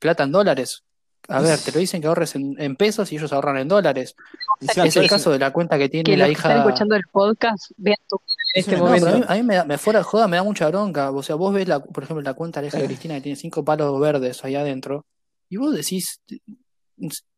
plata 0.00 0.22
en 0.22 0.32
dólares. 0.32 0.85
A 1.28 1.40
ver, 1.40 1.58
te 1.58 1.72
lo 1.72 1.78
dicen 1.80 2.00
que 2.00 2.06
ahorres 2.06 2.34
en, 2.36 2.54
en 2.60 2.76
pesos 2.76 3.10
y 3.12 3.16
ellos 3.16 3.32
ahorran 3.32 3.56
en 3.58 3.68
dólares. 3.68 4.14
Es 4.60 4.76
el 4.76 4.90
que- 5.02 5.08
caso 5.08 5.30
de 5.30 5.38
la 5.38 5.52
cuenta 5.52 5.76
que 5.78 5.88
tiene 5.88 6.04
Que 6.04 6.16
la 6.16 6.26
los 6.26 6.34
que 6.34 6.38
están 6.38 6.52
hija. 6.58 6.64
escuchando 6.66 6.94
el 6.94 7.04
podcast 7.10 7.70
vean 7.76 7.96
tu 8.08 8.16
en 8.16 8.60
Es 8.60 8.68
este 8.68 8.76
No, 8.76 8.86
a 8.86 8.92
mí, 8.92 9.00
momento. 9.00 9.26
a 9.30 9.34
mí 9.34 9.42
me, 9.42 9.54
da- 9.56 9.64
me 9.64 9.78
fuera 9.78 9.98
de 10.00 10.04
joda, 10.04 10.28
me 10.28 10.36
da 10.36 10.42
mucha 10.42 10.68
bronca. 10.68 11.10
O 11.10 11.22
sea, 11.22 11.34
vos 11.36 11.52
ves, 11.52 11.66
la, 11.68 11.80
por 11.80 12.04
ejemplo, 12.04 12.22
la 12.22 12.34
cuenta 12.34 12.60
de 12.60 12.66
la 12.66 12.68
hija 12.68 12.78
de 12.78 12.86
Cristina 12.86 13.14
que 13.16 13.20
tiene 13.22 13.36
cinco 13.36 13.64
palos 13.64 13.98
verdes 14.00 14.44
ahí 14.44 14.54
adentro, 14.54 15.04
y 15.48 15.56
vos 15.58 15.74
decís, 15.74 16.20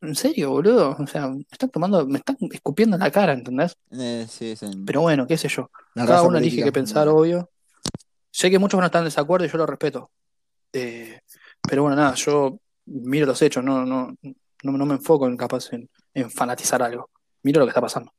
¿en 0.01 0.15
serio, 0.15 0.51
boludo? 0.51 0.97
O 0.99 1.07
sea, 1.07 1.29
me 1.29 1.45
están 1.51 1.71
tomando, 1.71 2.07
me 2.07 2.19
están 2.19 2.37
escupiendo 2.53 2.97
en 2.97 3.01
la 3.03 3.11
cara, 3.11 3.33
¿entendés? 3.33 3.75
eh, 3.91 4.27
sí, 4.29 4.55
en- 4.61 4.85
Pero 4.85 5.01
bueno, 5.01 5.27
qué 5.27 5.37
sé 5.37 5.49
yo. 5.49 5.71
la 5.95 6.07
Cada 6.07 6.23
uno 6.23 6.39
elige 6.39 6.63
qué 6.63 6.73
pensar, 6.73 7.09
obvio. 7.09 7.51
Sé 8.31 8.51
que 8.51 8.59
muchos 8.59 8.79
van 8.79 8.85
a 8.85 8.87
estar 8.87 9.01
en 9.01 9.07
desacuerdo 9.07 9.47
y 9.47 9.49
yo 9.51 9.59
lo 9.59 9.67
respeto. 9.67 10.11
Eh, 10.73 11.21
pero 11.69 11.83
bueno, 11.83 11.97
nada, 11.97 12.15
yo 12.15 12.59
miro 12.89 13.27
los 13.27 13.41
hechos, 13.43 13.63
no, 13.65 13.85
no, 13.85 14.17
no, 14.23 14.73
no 14.73 14.87
me 14.87 14.95
enfoco 14.95 15.27
en 15.27 15.37
capaz 15.37 15.73
en, 15.73 15.89
en 16.15 16.31
fanatizar 16.31 16.83
algo. 16.83 17.11
Miro 17.43 17.61
lo 17.61 17.67
que 17.67 17.71
está 17.71 17.81
pasando. 17.81 18.13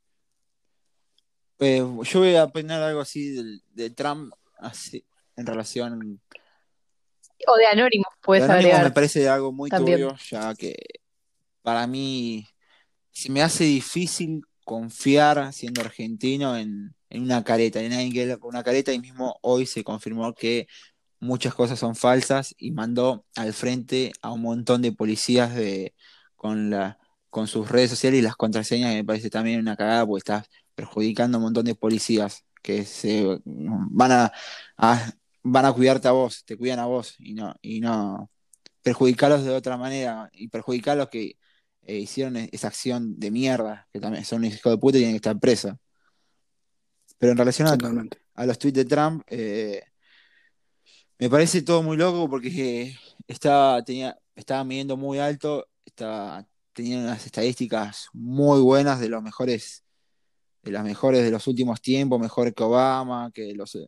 Eh, 1.58 1.84
yo 2.04 2.20
voy 2.20 2.34
a 2.36 2.44
opinar 2.44 2.82
algo 2.82 3.00
así 3.00 3.30
del- 3.30 3.62
de, 3.70 3.90
Trump 3.90 4.32
así, 4.58 5.04
en 5.36 5.46
relación. 5.46 6.20
O 7.46 7.56
de 7.56 7.66
anónimos, 7.66 8.08
puedes 8.22 8.42
de 8.46 8.52
Anónimo 8.52 8.68
me 8.70 8.74
agregar 8.74 8.94
parece 8.94 9.28
algo 9.28 9.52
muy 9.52 9.70
también. 9.70 9.98
turbio, 10.00 10.16
ya 10.30 10.54
que 10.54 10.74
para 11.62 11.86
mí 11.86 12.46
se 13.10 13.30
me 13.30 13.42
hace 13.42 13.64
difícil 13.64 14.42
confiar 14.64 15.52
siendo 15.52 15.80
argentino 15.80 16.56
en, 16.56 16.94
en 17.08 17.22
una 17.22 17.42
careta, 17.44 17.80
en 17.82 17.92
alguien 17.92 18.12
que 18.12 18.38
con 18.38 18.50
una 18.50 18.62
careta 18.62 18.92
y 18.92 19.00
mismo 19.00 19.38
hoy 19.42 19.66
se 19.66 19.82
confirmó 19.84 20.32
que 20.34 20.66
muchas 21.20 21.54
cosas 21.54 21.78
son 21.78 21.94
falsas 21.96 22.54
y 22.58 22.72
mandó 22.72 23.24
al 23.36 23.52
frente 23.52 24.12
a 24.22 24.32
un 24.32 24.42
montón 24.42 24.82
de 24.82 24.92
policías 24.92 25.54
de, 25.54 25.94
con, 26.36 26.70
la, 26.70 26.98
con 27.30 27.46
sus 27.46 27.68
redes 27.70 27.90
sociales 27.90 28.20
y 28.20 28.22
las 28.22 28.36
contraseñas, 28.36 28.90
que 28.92 28.96
me 28.98 29.04
parece 29.04 29.30
también 29.30 29.60
una 29.60 29.76
cagada 29.76 30.06
porque 30.06 30.18
estás 30.20 30.46
perjudicando 30.74 31.36
a 31.36 31.40
un 31.40 31.44
montón 31.46 31.64
de 31.66 31.74
policías 31.74 32.44
que 32.62 32.84
se 32.84 33.40
van 33.44 34.12
a, 34.12 34.32
a- 34.78 35.12
van 35.42 35.64
a 35.64 35.72
cuidarte 35.72 36.08
a 36.08 36.12
vos, 36.12 36.44
te 36.44 36.56
cuidan 36.56 36.78
a 36.80 36.86
vos 36.86 37.14
y 37.18 37.34
no, 37.34 37.54
y 37.62 37.80
no 37.80 38.30
perjudicarlos 38.82 39.44
de 39.44 39.50
otra 39.54 39.76
manera 39.76 40.28
y 40.32 40.48
perjudicar 40.48 40.94
a 40.94 41.00
los 41.02 41.08
que 41.10 41.36
eh, 41.82 41.98
hicieron 41.98 42.36
esa 42.36 42.68
acción 42.68 43.18
de 43.18 43.30
mierda, 43.30 43.88
que 43.92 44.00
también 44.00 44.24
son 44.24 44.44
hijos 44.44 44.72
de 44.72 44.78
puta 44.78 44.98
y 44.98 45.00
tienen 45.00 45.14
que 45.14 45.18
estar 45.18 45.38
presos. 45.40 45.74
Pero 47.18 47.32
en 47.32 47.38
relación 47.38 47.68
a, 47.68 47.76
a 48.34 48.46
los 48.46 48.58
tweets 48.58 48.76
de 48.76 48.84
Trump, 48.84 49.22
eh, 49.28 49.82
me 51.20 51.28
parece 51.28 51.60
todo 51.62 51.82
muy 51.82 51.98
loco 51.98 52.28
porque 52.30 52.48
eh, 52.82 52.98
estaba, 53.28 53.84
tenía, 53.84 54.18
estaba 54.34 54.64
midiendo 54.64 54.96
muy 54.96 55.18
alto, 55.18 55.68
estaba, 55.84 56.46
tenía 56.72 56.98
unas 56.98 57.26
estadísticas 57.26 58.08
muy 58.14 58.60
buenas 58.62 59.00
de 59.00 59.10
los 59.10 59.22
mejores, 59.22 59.84
de 60.62 60.72
las 60.72 60.82
mejores 60.82 61.22
de 61.22 61.30
los 61.30 61.46
últimos 61.46 61.82
tiempos, 61.82 62.18
mejor 62.18 62.54
que 62.54 62.62
Obama, 62.62 63.30
que 63.34 63.54
los 63.54 63.78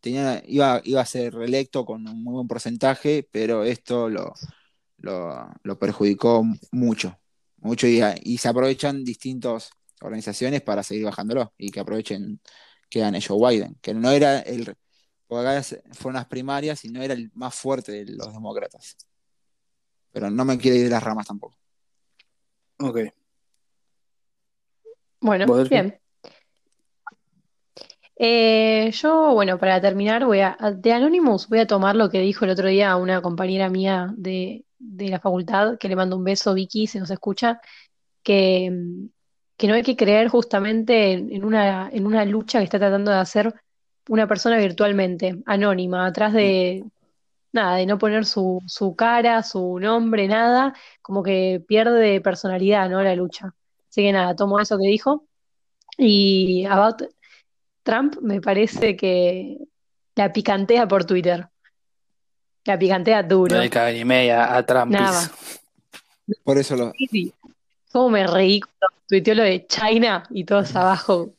tenía, 0.00 0.42
iba, 0.46 0.80
iba 0.84 1.02
a 1.02 1.06
ser 1.06 1.34
reelecto 1.34 1.84
con 1.84 2.08
un 2.08 2.24
muy 2.24 2.32
buen 2.34 2.48
porcentaje, 2.48 3.28
pero 3.30 3.64
esto 3.64 4.08
lo, 4.08 4.32
lo, 4.98 5.78
perjudicó 5.78 6.44
mucho, 6.72 7.18
mucho 7.58 7.86
y, 7.88 8.00
y 8.22 8.38
se 8.38 8.48
aprovechan 8.48 9.04
distintas 9.04 9.70
organizaciones 10.00 10.62
para 10.62 10.82
seguir 10.82 11.04
bajándolo 11.04 11.52
y 11.58 11.70
que 11.70 11.80
aprovechen 11.80 12.40
que 12.88 13.00
gane 13.00 13.20
Joe 13.20 13.38
Biden, 13.50 13.76
que 13.82 13.92
no 13.92 14.10
era 14.10 14.40
el 14.40 14.74
porque 15.30 15.46
acá 15.46 15.62
fueron 15.92 16.14
las 16.14 16.26
primarias 16.26 16.84
y 16.84 16.88
no 16.88 17.00
era 17.00 17.14
el 17.14 17.30
más 17.34 17.54
fuerte 17.54 17.92
de 17.92 18.16
los 18.16 18.32
demócratas. 18.32 18.96
Pero 20.10 20.28
no 20.28 20.44
me 20.44 20.58
quiero 20.58 20.76
ir 20.76 20.82
de 20.82 20.90
las 20.90 21.04
ramas 21.04 21.28
tampoco. 21.28 21.56
Ok. 22.80 22.98
Bueno, 25.20 25.46
bien. 25.68 26.00
Eh, 28.16 28.90
yo, 28.90 29.32
bueno, 29.32 29.56
para 29.56 29.80
terminar, 29.80 30.26
voy 30.26 30.40
a, 30.40 30.56
de 30.74 30.92
Anonymous 30.92 31.48
voy 31.48 31.60
a 31.60 31.66
tomar 31.68 31.94
lo 31.94 32.10
que 32.10 32.18
dijo 32.18 32.44
el 32.44 32.50
otro 32.50 32.66
día 32.66 32.96
una 32.96 33.22
compañera 33.22 33.70
mía 33.70 34.12
de, 34.16 34.64
de 34.80 35.08
la 35.10 35.20
facultad, 35.20 35.78
que 35.78 35.88
le 35.88 35.94
mando 35.94 36.16
un 36.16 36.24
beso, 36.24 36.54
Vicky, 36.54 36.88
si 36.88 36.98
nos 36.98 37.10
escucha, 37.12 37.60
que, 38.24 38.72
que 39.56 39.68
no 39.68 39.74
hay 39.74 39.84
que 39.84 39.96
creer 39.96 40.26
justamente 40.26 41.12
en, 41.12 41.32
en 41.32 41.44
una, 41.44 41.88
en 41.92 42.04
una 42.04 42.24
lucha 42.24 42.58
que 42.58 42.64
está 42.64 42.80
tratando 42.80 43.12
de 43.12 43.18
hacer 43.18 43.54
una 44.08 44.26
persona 44.26 44.56
virtualmente, 44.58 45.38
anónima, 45.46 46.06
atrás 46.06 46.32
de, 46.32 46.84
nada, 47.52 47.76
de 47.76 47.86
no 47.86 47.98
poner 47.98 48.24
su, 48.24 48.62
su 48.66 48.94
cara, 48.96 49.42
su 49.42 49.78
nombre, 49.78 50.26
nada, 50.28 50.74
como 51.02 51.22
que 51.22 51.62
pierde 51.66 52.20
personalidad, 52.20 52.88
¿no? 52.88 53.02
La 53.02 53.14
lucha. 53.14 53.54
Así 53.88 54.02
que 54.02 54.12
nada, 54.12 54.34
tomo 54.36 54.60
eso 54.60 54.78
que 54.78 54.86
dijo. 54.88 55.24
Y 55.96 56.64
about 56.66 57.02
Trump 57.82 58.16
me 58.22 58.40
parece 58.40 58.96
que 58.96 59.58
la 60.14 60.32
picantea 60.32 60.86
por 60.86 61.04
Twitter. 61.04 61.48
La 62.64 62.78
picantea 62.78 63.22
No 63.22 63.28
duro. 63.28 63.56
cabe 63.70 63.94
ni 63.94 64.04
media 64.04 64.56
a 64.56 64.84
más. 64.84 65.32
Por 66.44 66.58
eso 66.58 66.76
lo. 66.76 66.92
Sí, 66.92 67.06
sí. 67.06 67.34
Cómo 67.92 68.10
me 68.10 68.26
reí 68.26 68.60
cuando 68.60 68.96
tuiteó 69.08 69.34
lo 69.34 69.42
de 69.42 69.66
China 69.66 70.22
y 70.30 70.44
todos 70.44 70.76
abajo 70.76 71.30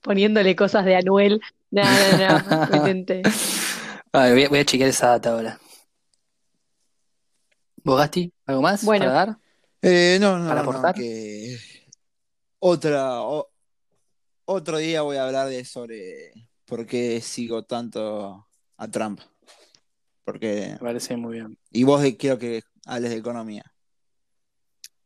poniéndole 0.00 0.54
cosas 0.54 0.84
de 0.84 0.96
Anuel. 0.96 1.40
No, 1.76 1.82
no, 1.82 2.38
no, 2.38 2.66
me 2.70 2.80
tenté. 2.80 3.22
Voy, 4.12 4.44
a, 4.44 4.48
voy 4.48 4.58
a 4.60 4.64
chequear 4.64 4.88
esa 4.88 5.08
data 5.08 5.32
ahora. 5.32 5.60
¿Vos, 7.84 7.98
Gasti? 7.98 8.32
¿Algo 8.46 8.62
más 8.62 8.82
Bueno. 8.82 9.04
para 9.04 9.12
dar? 9.12 9.38
Eh, 9.82 10.16
no, 10.18 10.38
no, 10.38 10.48
¿Para 10.48 10.62
no, 10.62 10.70
aportar? 10.70 10.94
que 10.94 11.58
otra, 12.58 13.20
o- 13.20 13.50
otro 14.46 14.78
día 14.78 15.02
voy 15.02 15.18
a 15.18 15.26
hablar 15.26 15.48
de 15.48 15.66
sobre 15.66 16.32
por 16.64 16.86
qué 16.86 17.20
sigo 17.20 17.64
tanto 17.64 18.48
a 18.78 18.88
Trump. 18.88 19.20
Porque, 20.24 20.70
Me 20.72 20.78
parece 20.78 21.16
muy 21.18 21.34
bien. 21.34 21.58
y 21.70 21.84
vos 21.84 22.00
de- 22.00 22.16
quiero 22.16 22.38
que 22.38 22.62
hables 22.86 23.10
de 23.10 23.16
economía. 23.18 23.64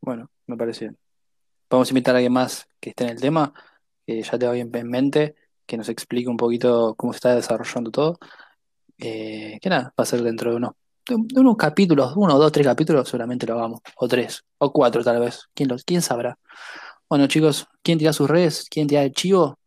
Bueno, 0.01 0.31
me 0.47 0.57
parece 0.57 0.85
bien. 0.85 0.99
Vamos 1.69 1.89
a 1.89 1.91
invitar 1.91 2.15
a 2.15 2.19
alguien 2.19 2.33
más 2.33 2.69
que 2.79 2.91
esté 2.91 3.05
en 3.05 3.11
el 3.11 3.21
tema, 3.21 3.53
que 4.07 4.23
ya 4.23 4.39
tengo 4.39 4.53
bien 4.53 4.71
en 4.73 4.89
mente, 4.89 5.35
que 5.71 5.77
nos 5.77 5.89
explique 5.89 6.29
un 6.29 6.37
poquito 6.37 6.97
cómo 6.97 7.13
se 7.13 7.19
está 7.19 7.37
desarrollando 7.37 7.93
todo. 7.93 8.19
Eh, 8.99 9.59
que 9.63 9.69
nada, 9.71 9.95
va 9.99 10.03
a 10.03 10.05
ser 10.05 10.21
dentro 10.23 10.51
de 10.51 10.57
unos, 10.57 10.73
de, 11.07 11.15
unos 11.41 11.57
capítulos, 11.57 12.13
uno, 12.17 12.37
dos, 12.37 12.51
tres 12.51 12.67
capítulos, 12.67 13.09
seguramente 13.09 13.47
lo 13.47 13.55
hagamos. 13.55 13.81
O 13.97 14.09
tres, 14.09 14.43
o 14.59 14.73
cuatro 14.73 15.05
tal 15.05 15.21
vez. 15.21 15.45
¿Quién, 15.55 15.69
lo, 15.69 15.77
quién 15.87 16.03
sabrá? 16.03 16.37
Bueno, 17.09 17.29
chicos, 17.29 17.69
¿quién 17.85 17.99
tira 17.99 18.13
sus 18.13 18.29
redes? 18.29 18.67
¿Quién 18.69 18.89
tira 18.89 19.05
el 19.05 19.13
chivo? 19.13 19.59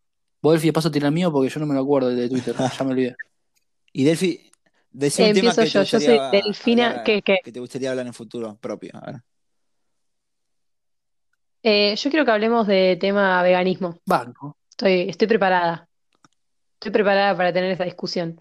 Wolfi, 0.41 0.67
de 0.67 0.73
paso 0.73 0.91
tira 0.91 1.07
el 1.07 1.13
mío 1.13 1.31
porque 1.31 1.49
yo 1.49 1.59
no 1.61 1.65
me 1.65 1.73
lo 1.73 1.79
acuerdo 1.81 2.09
de 2.09 2.27
Twitter, 2.27 2.53
ya 2.77 2.83
me 2.83 2.91
olvidé. 2.91 3.15
Y 3.93 4.03
Delphi, 4.03 4.51
decía 4.91 5.25
Eh, 5.25 5.29
un 5.29 5.33
tema 5.35 5.51
empiezo 5.51 5.61
que 5.61 5.67
te 5.67 5.71
yo, 5.71 5.83
yo 5.83 5.99
soy 5.99 6.41
Delfina, 6.41 6.87
hablar- 6.89 7.03
que, 7.05 7.21
que 7.21 7.37
que 7.41 7.51
te 7.53 7.59
gustaría 7.61 7.91
hablar 7.91 8.07
en 8.07 8.13
futuro 8.13 8.57
propio. 8.59 8.91
A 8.95 9.05
ver. 9.11 9.21
eh, 11.63 11.95
yo 11.95 12.09
quiero 12.09 12.25
que 12.25 12.31
hablemos 12.31 12.67
de 12.67 12.97
tema 12.99 13.41
veganismo. 13.41 13.97
Banco. 14.05 14.57
Estoy, 14.69 15.09
estoy 15.09 15.27
preparada. 15.27 15.87
Estoy 16.83 16.91
preparada 16.91 17.37
para 17.37 17.53
tener 17.53 17.71
esa 17.71 17.85
discusión. 17.85 18.37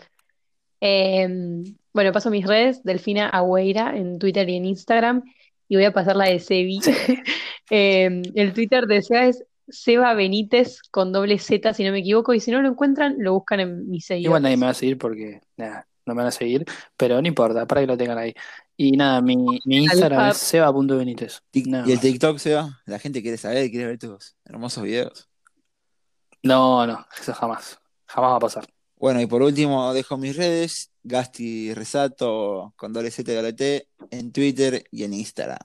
Eh, 0.81 1.29
bueno, 1.93 2.11
paso 2.11 2.29
mis 2.29 2.45
redes, 2.45 2.83
Delfina 2.83 3.29
Agüeira 3.29 3.97
en 3.97 4.19
Twitter 4.19 4.49
y 4.49 4.57
en 4.57 4.65
Instagram, 4.65 5.23
y 5.69 5.77
voy 5.77 5.85
a 5.85 5.93
pasar 5.93 6.17
la 6.17 6.25
de 6.25 6.41
Sebi. 6.41 6.81
Sí. 6.81 6.93
Eh, 7.71 8.21
el 8.35 8.53
Twitter 8.53 8.87
de 8.87 9.01
Seba 9.01 9.27
es 9.29 9.45
Seba 9.67 10.13
Benítez 10.13 10.83
con 10.91 11.11
doble 11.11 11.39
Z, 11.39 11.73
si 11.73 11.85
no 11.85 11.93
me 11.93 12.01
equivoco, 12.01 12.35
y 12.35 12.41
si 12.41 12.51
no 12.51 12.61
lo 12.61 12.69
encuentran, 12.69 13.15
lo 13.19 13.33
buscan 13.33 13.61
en 13.61 13.89
mis 13.89 14.11
Igual 14.11 14.43
nadie 14.43 14.57
seguidores. 14.57 14.59
me 14.59 14.67
va 14.67 14.71
a 14.71 14.75
seguir 14.75 14.99
porque 14.99 15.41
nada, 15.57 15.89
no 16.05 16.15
me 16.15 16.19
van 16.19 16.27
a 16.27 16.33
seguir, 16.33 16.67
pero 16.99 17.23
no 17.23 17.29
importa, 17.29 17.65
para 17.67 17.81
que 17.81 17.87
lo 17.87 17.97
tengan 17.97 18.19
ahí. 18.19 18.35
Y 18.77 18.93
nada, 18.93 19.23
mi, 19.23 19.37
mi 19.65 19.85
Instagram 19.85 20.19
Alfa. 20.19 20.31
es 20.33 20.37
seba.benítez. 20.39 21.41
Y 21.53 21.93
el. 21.93 22.01
TikTok 22.01 22.37
se 22.39 22.55
va. 22.55 22.83
La 22.85 22.99
gente 22.99 23.23
quiere 23.23 23.39
saber, 23.39 23.71
quiere 23.71 23.87
ver 23.87 23.99
tus 23.99 24.35
hermosos 24.45 24.83
videos. 24.83 25.31
No, 26.43 26.87
no, 26.87 27.07
eso 27.17 27.33
jamás. 27.33 27.82
Jamás 28.15 28.33
va 28.33 28.37
a 28.37 28.41
pasar. 28.41 28.67
Bueno, 28.97 29.21
y 29.21 29.27
por 29.27 29.43
último, 29.43 29.93
dejo 29.95 30.19
mis 30.19 30.37
redes, 30.37 30.91
Gasti 31.03 31.73
Resato 31.75 32.75
con 32.77 32.93
doble 32.93 33.11
Z 33.11 33.33
en 34.11 34.33
Twitter 34.33 34.85
y 34.91 35.05
en 35.05 35.15
Instagram. 35.15 35.59